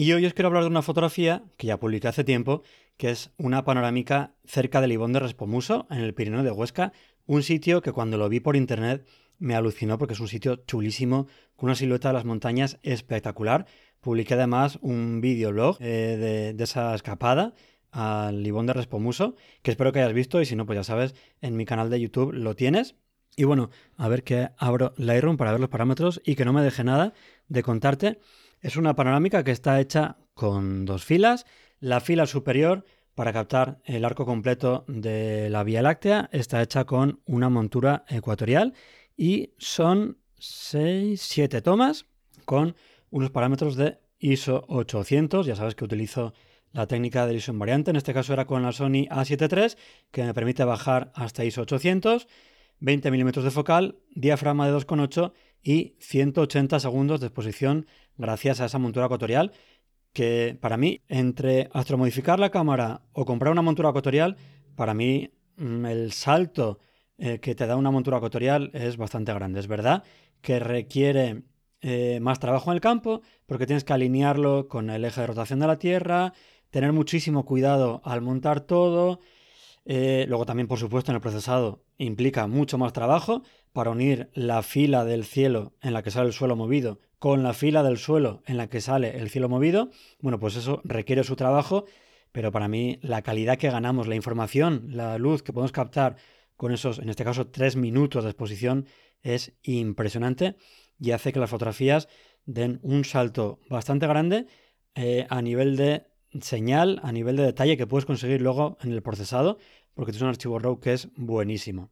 Y 0.00 0.12
hoy 0.12 0.24
os 0.26 0.32
quiero 0.32 0.46
hablar 0.46 0.62
de 0.62 0.68
una 0.68 0.82
fotografía 0.82 1.42
que 1.56 1.66
ya 1.66 1.80
publiqué 1.80 2.06
hace 2.06 2.22
tiempo, 2.22 2.62
que 2.96 3.10
es 3.10 3.32
una 3.36 3.64
panorámica 3.64 4.32
cerca 4.44 4.80
del 4.80 4.92
Ibón 4.92 5.12
de 5.12 5.18
Respomuso, 5.18 5.88
en 5.90 5.98
el 5.98 6.14
Pirineo 6.14 6.44
de 6.44 6.52
Huesca, 6.52 6.92
un 7.26 7.42
sitio 7.42 7.82
que 7.82 7.90
cuando 7.90 8.16
lo 8.16 8.28
vi 8.28 8.38
por 8.38 8.54
internet 8.54 9.04
me 9.40 9.56
alucinó 9.56 9.98
porque 9.98 10.14
es 10.14 10.20
un 10.20 10.28
sitio 10.28 10.54
chulísimo, 10.68 11.26
con 11.56 11.66
una 11.66 11.74
silueta 11.74 12.10
de 12.10 12.14
las 12.14 12.24
montañas 12.24 12.78
espectacular. 12.84 13.66
Publiqué 14.00 14.34
además 14.34 14.78
un 14.82 15.20
videoblog 15.20 15.78
eh, 15.80 16.16
de, 16.16 16.54
de 16.54 16.64
esa 16.64 16.94
escapada 16.94 17.54
al 17.90 18.46
Ibón 18.46 18.66
de 18.66 18.74
Respomuso, 18.74 19.34
que 19.62 19.72
espero 19.72 19.90
que 19.90 19.98
hayas 19.98 20.14
visto 20.14 20.40
y 20.40 20.44
si 20.46 20.54
no, 20.54 20.64
pues 20.64 20.76
ya 20.76 20.84
sabes, 20.84 21.16
en 21.40 21.56
mi 21.56 21.64
canal 21.64 21.90
de 21.90 22.00
YouTube 22.00 22.32
lo 22.34 22.54
tienes. 22.54 22.94
Y 23.34 23.42
bueno, 23.42 23.70
a 23.96 24.06
ver 24.06 24.22
que 24.22 24.50
abro 24.58 24.94
Lightroom 24.96 25.36
para 25.36 25.50
ver 25.50 25.60
los 25.60 25.70
parámetros 25.70 26.20
y 26.24 26.36
que 26.36 26.44
no 26.44 26.52
me 26.52 26.62
deje 26.62 26.84
nada 26.84 27.14
de 27.48 27.64
contarte. 27.64 28.20
Es 28.60 28.76
una 28.76 28.96
panorámica 28.96 29.44
que 29.44 29.52
está 29.52 29.80
hecha 29.80 30.16
con 30.34 30.84
dos 30.84 31.04
filas. 31.04 31.46
La 31.78 32.00
fila 32.00 32.26
superior 32.26 32.84
para 33.14 33.32
captar 33.32 33.80
el 33.84 34.04
arco 34.04 34.26
completo 34.26 34.84
de 34.88 35.48
la 35.48 35.62
Vía 35.62 35.82
Láctea 35.82 36.28
está 36.32 36.60
hecha 36.60 36.84
con 36.84 37.20
una 37.24 37.50
montura 37.50 38.04
ecuatorial 38.08 38.74
y 39.16 39.54
son 39.58 40.18
6, 40.38 41.20
7 41.20 41.62
tomas 41.62 42.06
con 42.44 42.74
unos 43.10 43.30
parámetros 43.30 43.76
de 43.76 44.00
ISO 44.18 44.64
800. 44.68 45.46
Ya 45.46 45.54
sabes 45.54 45.76
que 45.76 45.84
utilizo 45.84 46.34
la 46.72 46.88
técnica 46.88 47.26
de 47.26 47.34
ISO 47.34 47.52
invariante. 47.52 47.90
En 47.90 47.96
este 47.96 48.14
caso 48.14 48.32
era 48.32 48.46
con 48.46 48.62
la 48.62 48.72
Sony 48.72 49.06
A7 49.08 49.52
III 49.52 49.80
que 50.10 50.24
me 50.24 50.34
permite 50.34 50.64
bajar 50.64 51.12
hasta 51.14 51.44
ISO 51.44 51.62
800 51.62 52.26
20 52.80 53.10
milímetros 53.10 53.44
de 53.44 53.50
focal, 53.50 53.98
diafragma 54.14 54.66
de 54.66 54.76
2,8 54.76 55.32
y 55.62 55.96
180 55.98 56.78
segundos 56.80 57.20
de 57.20 57.26
exposición 57.26 57.86
gracias 58.18 58.60
a 58.60 58.66
esa 58.66 58.78
montura 58.78 59.06
ecuatorial 59.06 59.52
que 60.12 60.58
para 60.60 60.76
mí, 60.76 61.02
entre 61.08 61.68
astromodificar 61.72 62.38
la 62.38 62.50
cámara 62.50 63.02
o 63.12 63.24
comprar 63.24 63.52
una 63.52 63.62
montura 63.62 63.90
ecuatorial, 63.90 64.36
para 64.74 64.94
mí 64.94 65.30
mm, 65.56 65.86
el 65.86 66.12
salto 66.12 66.80
eh, 67.18 67.40
que 67.40 67.54
te 67.54 67.66
da 67.66 67.76
una 67.76 67.90
montura 67.90 68.18
ecuatorial 68.18 68.70
es 68.74 68.96
bastante 68.96 69.32
grande. 69.32 69.60
Es 69.60 69.68
verdad 69.68 70.04
que 70.40 70.58
requiere 70.58 71.42
eh, 71.80 72.18
más 72.20 72.40
trabajo 72.40 72.70
en 72.70 72.76
el 72.76 72.80
campo 72.80 73.22
porque 73.46 73.66
tienes 73.66 73.84
que 73.84 73.92
alinearlo 73.92 74.68
con 74.68 74.90
el 74.90 75.04
eje 75.04 75.20
de 75.20 75.26
rotación 75.28 75.60
de 75.60 75.66
la 75.66 75.78
Tierra, 75.78 76.32
tener 76.70 76.92
muchísimo 76.92 77.44
cuidado 77.44 78.00
al 78.04 78.20
montar 78.20 78.60
todo. 78.60 79.20
Eh, 79.84 80.26
luego 80.28 80.46
también, 80.46 80.68
por 80.68 80.78
supuesto, 80.78 81.10
en 81.12 81.16
el 81.16 81.22
procesado 81.22 81.84
implica 81.96 82.46
mucho 82.46 82.78
más 82.78 82.92
trabajo 82.92 83.42
para 83.72 83.90
unir 83.90 84.30
la 84.34 84.62
fila 84.62 85.04
del 85.04 85.24
cielo 85.24 85.74
en 85.80 85.92
la 85.94 86.02
que 86.02 86.10
sale 86.10 86.26
el 86.26 86.32
suelo 86.32 86.56
movido 86.56 86.98
con 87.18 87.42
la 87.42 87.52
fila 87.52 87.82
del 87.82 87.98
suelo 87.98 88.42
en 88.46 88.56
la 88.56 88.68
que 88.68 88.80
sale 88.80 89.18
el 89.18 89.30
cielo 89.30 89.48
movido. 89.48 89.90
Bueno, 90.20 90.38
pues 90.38 90.56
eso 90.56 90.80
requiere 90.84 91.24
su 91.24 91.36
trabajo, 91.36 91.84
pero 92.32 92.52
para 92.52 92.68
mí 92.68 92.98
la 93.02 93.22
calidad 93.22 93.58
que 93.58 93.70
ganamos, 93.70 94.06
la 94.06 94.14
información, 94.14 94.86
la 94.88 95.18
luz 95.18 95.42
que 95.42 95.52
podemos 95.52 95.72
captar 95.72 96.16
con 96.56 96.72
esos, 96.72 96.98
en 96.98 97.08
este 97.08 97.24
caso, 97.24 97.48
tres 97.48 97.76
minutos 97.76 98.24
de 98.24 98.30
exposición 98.30 98.86
es 99.22 99.52
impresionante 99.62 100.56
y 100.98 101.12
hace 101.12 101.32
que 101.32 101.40
las 101.40 101.50
fotografías 101.50 102.08
den 102.44 102.80
un 102.82 103.04
salto 103.04 103.60
bastante 103.68 104.06
grande 104.06 104.46
eh, 104.94 105.26
a 105.30 105.42
nivel 105.42 105.76
de 105.76 106.06
señal, 106.40 107.00
a 107.02 107.12
nivel 107.12 107.36
de 107.36 107.44
detalle 107.44 107.76
que 107.76 107.86
puedes 107.86 108.06
conseguir 108.06 108.40
luego 108.42 108.76
en 108.82 108.92
el 108.92 109.02
procesado, 109.02 109.58
porque 109.94 110.12
es 110.12 110.20
un 110.20 110.28
archivo 110.28 110.58
RAW 110.58 110.80
que 110.80 110.92
es 110.92 111.08
buenísimo. 111.16 111.90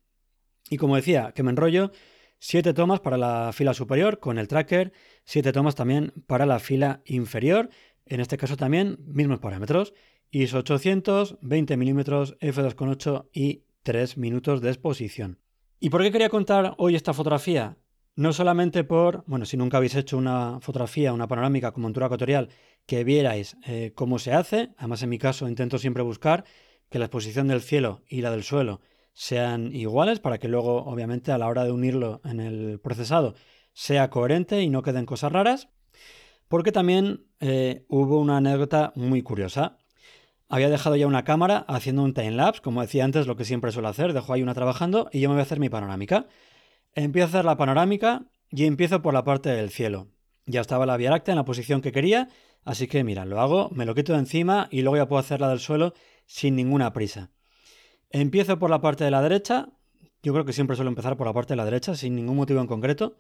Y 0.69 0.77
como 0.77 0.97
decía, 0.97 1.33
que 1.33 1.43
me 1.43 1.51
enrollo, 1.51 1.93
7 2.39 2.75
tomas 2.75 3.01
para 3.01 3.17
la 3.17 3.53
fila 3.53 3.75
superior 3.75 4.19
con 4.19 4.39
el 4.39 4.49
tracker, 4.49 4.93
7 5.25 5.53
tomas 5.53 5.75
también 5.75 6.13
para 6.27 6.47
la 6.47 6.59
fila 6.59 7.03
inferior, 7.05 7.71
en 8.05 8.21
este 8.21 8.37
caso 8.37 8.57
también 8.57 8.99
mismos 9.07 9.41
parámetros, 9.41 9.95
ISO 10.31 10.59
800, 10.59 11.39
20 11.41 11.77
mm, 11.77 11.99
f2.8 11.99 13.29
y 13.33 13.65
3 13.83 14.19
minutos 14.19 14.61
de 14.61 14.69
exposición. 14.69 15.39
¿Y 15.79 15.91
por 15.91 16.03
qué 16.03 16.11
quería 16.11 16.29
contar 16.29 16.75
hoy 16.79 16.97
esta 16.97 17.15
fotografía? 17.15 17.79
No 18.15 18.33
solamente 18.33 18.83
por, 18.83 19.25
bueno, 19.27 19.45
si 19.45 19.57
nunca 19.57 19.77
habéis 19.77 19.95
hecho 19.95 20.17
una 20.17 20.59
fotografía, 20.61 21.13
una 21.13 21.29
panorámica 21.29 21.73
con 21.73 21.83
montura 21.83 22.07
ecuatorial, 22.07 22.49
que 22.87 23.05
vierais 23.05 23.57
eh, 23.67 23.93
cómo 23.95 24.19
se 24.19 24.33
hace. 24.33 24.71
Además, 24.79 25.03
en 25.03 25.11
mi 25.11 25.19
caso, 25.19 25.49
intento 25.49 25.79
siempre 25.79 26.03
buscar 26.03 26.45
que 26.89 26.99
la 26.99 27.07
exposición 27.07 27.49
del 27.49 27.61
cielo 27.61 28.03
y 28.09 28.23
la 28.23 28.31
del 28.31 28.43
suelo 28.43 28.81
sean 29.17 29.75
iguales 29.75 30.21
para 30.21 30.37
que 30.37 30.47
luego, 30.47 30.85
obviamente, 30.85 31.33
a 31.33 31.39
la 31.39 31.49
hora 31.49 31.65
de 31.65 31.73
unirlo 31.73 32.21
en 32.23 32.39
el 32.39 32.79
procesado, 32.79 33.35
sea 33.73 34.11
coherente 34.11 34.61
y 34.61 34.69
no 34.69 34.83
queden 34.83 35.07
cosas 35.07 35.33
raras. 35.33 35.71
Porque 36.49 36.71
también 36.71 37.25
eh, 37.41 37.87
hubo 37.89 38.21
una 38.21 38.37
anécdota 38.37 38.93
muy 38.95 39.23
curiosa. 39.23 39.79
Había 40.51 40.69
dejado 40.69 40.97
ya 40.97 41.07
una 41.07 41.25
cámara 41.25 41.65
haciendo 41.67 42.03
un 42.03 42.13
time 42.13 42.33
lapse, 42.33 42.61
como 42.61 42.83
decía 42.83 43.07
antes, 43.07 43.27
lo 43.27 43.37
que 43.37 43.47
siempre 43.47 43.73
suelo 43.73 43.89
hacer. 43.89 44.13
Dejo 44.13 44.35
ahí 44.35 44.43
una 44.43 44.53
trabajando 44.53 45.09
y 45.11 45.21
yo 45.21 45.31
me 45.31 45.37
voy 45.37 45.41
a 45.41 45.45
hacer 45.45 45.61
mi 45.61 45.71
panorámica. 45.71 46.27
Empiezo 46.93 47.25
a 47.25 47.29
hacer 47.31 47.45
la 47.47 47.57
panorámica 47.57 48.27
y 48.51 48.67
empiezo 48.67 49.01
por 49.01 49.15
la 49.15 49.25
parte 49.25 49.49
del 49.49 49.71
cielo. 49.71 50.09
Ya 50.45 50.61
estaba 50.61 50.85
la 50.85 50.99
Vía 50.99 51.11
Láctea 51.11 51.33
en 51.33 51.39
la 51.39 51.47
posición 51.47 51.81
que 51.81 51.91
quería, 51.91 52.29
así 52.65 52.87
que 52.87 53.03
mira, 53.03 53.25
lo 53.25 53.41
hago, 53.41 53.71
me 53.71 53.87
lo 53.87 53.95
quito 53.95 54.13
de 54.13 54.19
encima 54.19 54.69
y 54.71 54.83
luego 54.83 54.99
ya 54.99 55.09
puedo 55.09 55.21
hacer 55.21 55.41
la 55.41 55.49
del 55.49 55.59
suelo 55.59 55.95
sin 56.27 56.55
ninguna 56.55 56.93
prisa. 56.93 57.31
Empiezo 58.11 58.59
por 58.59 58.71
la 58.71 58.81
parte 58.81 59.05
de 59.05 59.11
la 59.11 59.23
derecha, 59.23 59.69
yo 60.23 60.33
creo 60.33 60.45
que 60.45 60.53
siempre 60.53 60.77
suelo 60.77 60.89
empezar 60.89 61.17
por 61.17 61.27
la 61.27 61.33
parte 61.33 61.53
de 61.53 61.57
la 61.57 61.65
derecha 61.65 61.95
sin 61.95 62.15
ningún 62.15 62.37
motivo 62.37 62.61
en 62.61 62.67
concreto, 62.67 63.17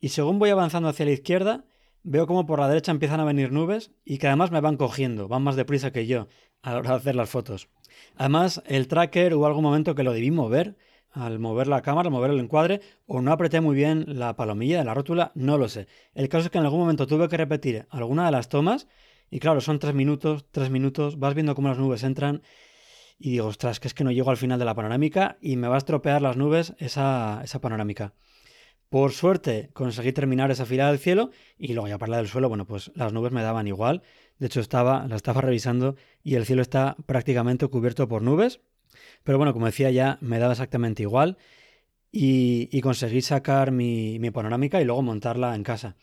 y 0.00 0.08
según 0.08 0.38
voy 0.38 0.50
avanzando 0.50 0.88
hacia 0.88 1.04
la 1.04 1.12
izquierda, 1.12 1.64
veo 2.02 2.26
como 2.26 2.46
por 2.46 2.58
la 2.58 2.68
derecha 2.68 2.90
empiezan 2.90 3.20
a 3.20 3.24
venir 3.24 3.52
nubes 3.52 3.92
y 4.04 4.18
que 4.18 4.26
además 4.26 4.50
me 4.50 4.60
van 4.60 4.76
cogiendo, 4.76 5.28
van 5.28 5.42
más 5.42 5.56
deprisa 5.56 5.92
que 5.92 6.06
yo 6.06 6.28
a 6.62 6.72
la 6.72 6.78
hora 6.78 6.90
de 6.90 6.96
hacer 6.96 7.14
las 7.14 7.30
fotos. 7.30 7.68
Además, 8.16 8.62
el 8.66 8.88
tracker 8.88 9.34
hubo 9.34 9.46
algún 9.46 9.62
momento 9.62 9.94
que 9.94 10.02
lo 10.02 10.12
debí 10.12 10.30
mover 10.30 10.76
al 11.10 11.38
mover 11.38 11.68
la 11.68 11.82
cámara, 11.82 12.06
al 12.08 12.12
mover 12.12 12.30
el 12.30 12.40
encuadre, 12.40 12.80
o 13.06 13.20
no 13.20 13.32
apreté 13.32 13.60
muy 13.60 13.76
bien 13.76 14.04
la 14.18 14.34
palomilla 14.34 14.78
de 14.78 14.84
la 14.84 14.94
rótula, 14.94 15.30
no 15.34 15.58
lo 15.58 15.68
sé. 15.68 15.86
El 16.14 16.28
caso 16.28 16.46
es 16.46 16.50
que 16.50 16.58
en 16.58 16.64
algún 16.64 16.80
momento 16.80 17.06
tuve 17.06 17.28
que 17.28 17.36
repetir 17.36 17.86
alguna 17.90 18.24
de 18.24 18.32
las 18.32 18.48
tomas, 18.48 18.88
y 19.30 19.38
claro, 19.38 19.60
son 19.60 19.78
tres 19.78 19.94
minutos, 19.94 20.46
tres 20.50 20.70
minutos, 20.70 21.18
vas 21.18 21.34
viendo 21.34 21.54
cómo 21.54 21.68
las 21.68 21.78
nubes 21.78 22.02
entran, 22.02 22.42
y 23.18 23.32
digo, 23.32 23.46
ostras, 23.46 23.80
que 23.80 23.88
es 23.88 23.94
que 23.94 24.04
no 24.04 24.10
llego 24.10 24.30
al 24.30 24.36
final 24.36 24.58
de 24.58 24.64
la 24.64 24.74
panorámica 24.74 25.38
y 25.40 25.56
me 25.56 25.68
va 25.68 25.76
a 25.76 25.78
estropear 25.78 26.22
las 26.22 26.36
nubes 26.36 26.74
esa, 26.78 27.40
esa 27.44 27.60
panorámica. 27.60 28.14
Por 28.88 29.12
suerte 29.12 29.70
conseguí 29.72 30.12
terminar 30.12 30.50
esa 30.50 30.66
fila 30.66 30.88
del 30.88 30.98
cielo 30.98 31.30
y 31.56 31.72
luego 31.72 31.88
ya 31.88 31.96
para 31.98 32.10
la 32.10 32.16
del 32.18 32.28
suelo, 32.28 32.50
bueno, 32.50 32.66
pues 32.66 32.92
las 32.94 33.12
nubes 33.12 33.32
me 33.32 33.42
daban 33.42 33.66
igual. 33.66 34.02
De 34.38 34.46
hecho, 34.46 34.60
estaba, 34.60 35.06
la 35.08 35.16
estaba 35.16 35.40
revisando 35.40 35.96
y 36.22 36.34
el 36.34 36.44
cielo 36.44 36.60
está 36.60 36.96
prácticamente 37.06 37.66
cubierto 37.68 38.06
por 38.06 38.20
nubes. 38.20 38.60
Pero 39.24 39.38
bueno, 39.38 39.54
como 39.54 39.66
decía 39.66 39.90
ya, 39.90 40.18
me 40.20 40.38
daba 40.38 40.52
exactamente 40.52 41.02
igual 41.02 41.38
y, 42.12 42.80
conseguí 42.82 43.22
sacar 43.22 43.70
mi, 43.72 44.18
mi 44.18 44.30
panorámica 44.30 44.80
y 44.80 44.84
luego 44.84 45.00
montarla 45.02 45.54
en 45.54 45.62
casa. 45.62 45.96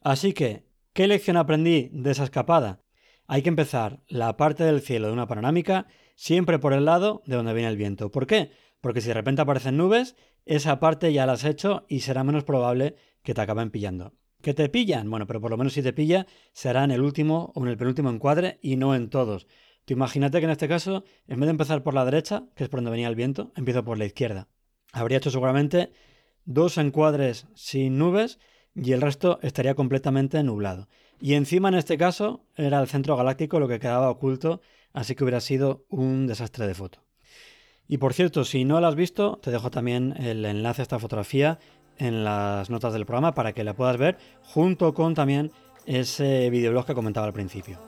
Así 0.00 0.32
que, 0.32 0.62
¿qué 0.92 1.08
lección 1.08 1.36
aprendí 1.36 1.90
de 1.92 2.12
esa 2.12 2.24
escapada? 2.24 2.82
Hay 3.26 3.42
que 3.42 3.48
empezar 3.48 4.00
la 4.06 4.36
parte 4.36 4.62
del 4.62 4.80
cielo 4.80 5.08
de 5.08 5.14
una 5.14 5.26
panorámica 5.26 5.88
siempre 6.14 6.58
por 6.58 6.72
el 6.72 6.84
lado 6.84 7.22
de 7.26 7.36
donde 7.36 7.54
viene 7.54 7.68
el 7.68 7.76
viento. 7.76 8.10
¿Por 8.10 8.26
qué? 8.26 8.50
Porque 8.80 9.00
si 9.00 9.08
de 9.08 9.14
repente 9.14 9.42
aparecen 9.42 9.76
nubes, 9.76 10.16
esa 10.44 10.80
parte 10.80 11.12
ya 11.12 11.26
la 11.26 11.34
has 11.34 11.44
hecho 11.44 11.84
y 11.88 12.00
será 12.00 12.24
menos 12.24 12.44
probable 12.44 12.96
que 13.22 13.34
te 13.34 13.40
acaben 13.40 13.70
pillando. 13.70 14.14
¿Que 14.42 14.54
te 14.54 14.68
pillan? 14.68 15.08
Bueno, 15.08 15.26
pero 15.26 15.40
por 15.40 15.52
lo 15.52 15.56
menos 15.56 15.72
si 15.72 15.82
te 15.82 15.92
pilla, 15.92 16.26
será 16.52 16.82
en 16.82 16.90
el 16.90 17.00
último 17.00 17.52
o 17.54 17.62
en 17.62 17.68
el 17.68 17.76
penúltimo 17.76 18.10
encuadre 18.10 18.58
y 18.60 18.76
no 18.76 18.94
en 18.94 19.08
todos. 19.08 19.46
Tú 19.84 19.94
imagínate 19.94 20.40
que 20.40 20.44
en 20.44 20.50
este 20.50 20.68
caso, 20.68 21.04
en 21.28 21.38
vez 21.38 21.46
de 21.46 21.52
empezar 21.52 21.82
por 21.82 21.94
la 21.94 22.04
derecha, 22.04 22.44
que 22.56 22.64
es 22.64 22.68
por 22.68 22.78
donde 22.78 22.90
venía 22.90 23.08
el 23.08 23.14
viento, 23.14 23.52
empiezo 23.56 23.84
por 23.84 23.98
la 23.98 24.04
izquierda. 24.04 24.48
Habría 24.92 25.18
hecho 25.18 25.30
seguramente 25.30 25.92
dos 26.44 26.76
encuadres 26.76 27.46
sin 27.54 27.98
nubes 27.98 28.38
y 28.74 28.92
el 28.92 29.00
resto 29.00 29.38
estaría 29.42 29.74
completamente 29.74 30.42
nublado. 30.42 30.88
Y 31.20 31.34
encima 31.34 31.68
en 31.68 31.76
este 31.76 31.96
caso 31.98 32.46
era 32.56 32.80
el 32.80 32.88
centro 32.88 33.16
galáctico 33.16 33.60
lo 33.60 33.68
que 33.68 33.78
quedaba 33.78 34.10
oculto, 34.10 34.60
así 34.92 35.14
que 35.14 35.24
hubiera 35.24 35.40
sido 35.40 35.84
un 35.88 36.26
desastre 36.26 36.66
de 36.66 36.74
foto. 36.74 37.00
Y 37.88 37.98
por 37.98 38.14
cierto, 38.14 38.44
si 38.44 38.64
no 38.64 38.80
la 38.80 38.88
has 38.88 38.94
visto, 38.94 39.38
te 39.42 39.50
dejo 39.50 39.70
también 39.70 40.14
el 40.16 40.44
enlace 40.44 40.82
a 40.82 40.84
esta 40.84 40.98
fotografía 40.98 41.58
en 41.98 42.24
las 42.24 42.70
notas 42.70 42.92
del 42.92 43.06
programa 43.06 43.34
para 43.34 43.52
que 43.52 43.64
la 43.64 43.74
puedas 43.74 43.96
ver 43.96 44.18
junto 44.42 44.94
con 44.94 45.14
también 45.14 45.52
ese 45.86 46.48
videoblog 46.50 46.86
que 46.86 46.94
comentaba 46.94 47.26
al 47.26 47.32
principio. 47.32 47.78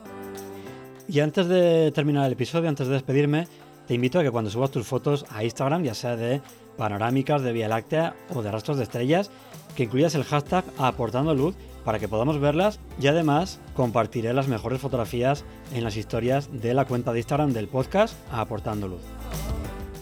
Y 1.07 1.19
antes 1.19 1.47
de 1.47 1.91
terminar 1.91 2.25
el 2.25 2.33
episodio, 2.33 2.69
antes 2.69 2.87
de 2.87 2.93
despedirme, 2.93 3.47
te 3.87 3.93
invito 3.93 4.19
a 4.19 4.23
que 4.23 4.31
cuando 4.31 4.49
subas 4.49 4.71
tus 4.71 4.87
fotos 4.87 5.25
a 5.29 5.43
Instagram, 5.43 5.83
ya 5.83 5.93
sea 5.93 6.15
de 6.15 6.41
panorámicas 6.77 7.41
de 7.41 7.53
Vía 7.53 7.67
Láctea 7.67 8.15
o 8.33 8.41
de 8.41 8.51
rastros 8.51 8.77
de 8.77 8.83
estrellas, 8.83 9.29
que 9.75 9.83
incluyas 9.83 10.15
el 10.15 10.23
hashtag 10.23 10.65
aportando 10.77 11.33
luz 11.35 11.55
para 11.85 11.99
que 11.99 12.09
podamos 12.09 12.39
verlas 12.39 12.79
y 12.99 13.07
además 13.07 13.61
compartiré 13.75 14.33
las 14.33 14.49
mejores 14.49 14.81
fotografías 14.81 15.45
en 15.73 15.83
las 15.83 15.95
historias 15.95 16.49
de 16.51 16.73
la 16.73 16.85
cuenta 16.85 17.13
de 17.13 17.19
Instagram 17.19 17.53
del 17.53 17.69
podcast 17.69 18.17
aportando 18.31 18.89
luz. 18.89 19.03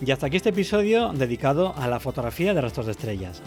Y 0.03 0.09
hasta 0.11 0.27
aquí 0.27 0.37
este 0.37 0.49
episodio 0.49 1.13
dedicado 1.13 1.75
a 1.77 1.87
la 1.87 1.99
fotografía 1.99 2.53
de 2.53 2.61
rastros 2.61 2.87
de 2.87 2.93
estrellas. 2.93 3.41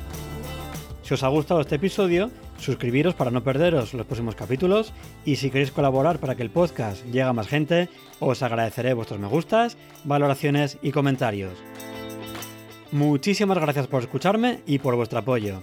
Si 1.03 1.15
os 1.15 1.23
ha 1.23 1.29
gustado 1.29 1.61
este 1.61 1.77
episodio, 1.77 2.31
suscribiros 2.59 3.15
para 3.15 3.31
no 3.31 3.45
perderos 3.45 3.95
los 3.95 4.07
próximos 4.07 4.35
capítulos 4.35 4.93
y 5.25 5.37
si 5.37 5.51
queréis 5.51 5.71
colaborar 5.71 6.19
para 6.19 6.35
que 6.35 6.43
el 6.43 6.51
podcast 6.51 7.05
llegue 7.07 7.23
a 7.23 7.33
más 7.33 7.49
gente, 7.49 7.89
os 8.19 8.43
agradeceré 8.43 8.93
vuestros 8.93 9.21
me 9.21 9.29
gustas, 9.29 9.77
valoraciones 10.05 10.79
y 10.83 10.91
comentarios. 10.91 11.53
Muchísimas 12.91 13.59
gracias 13.59 13.87
por 13.87 14.03
escucharme 14.03 14.61
y 14.67 14.79
por 14.79 14.97
vuestro 14.97 15.19
apoyo. 15.19 15.63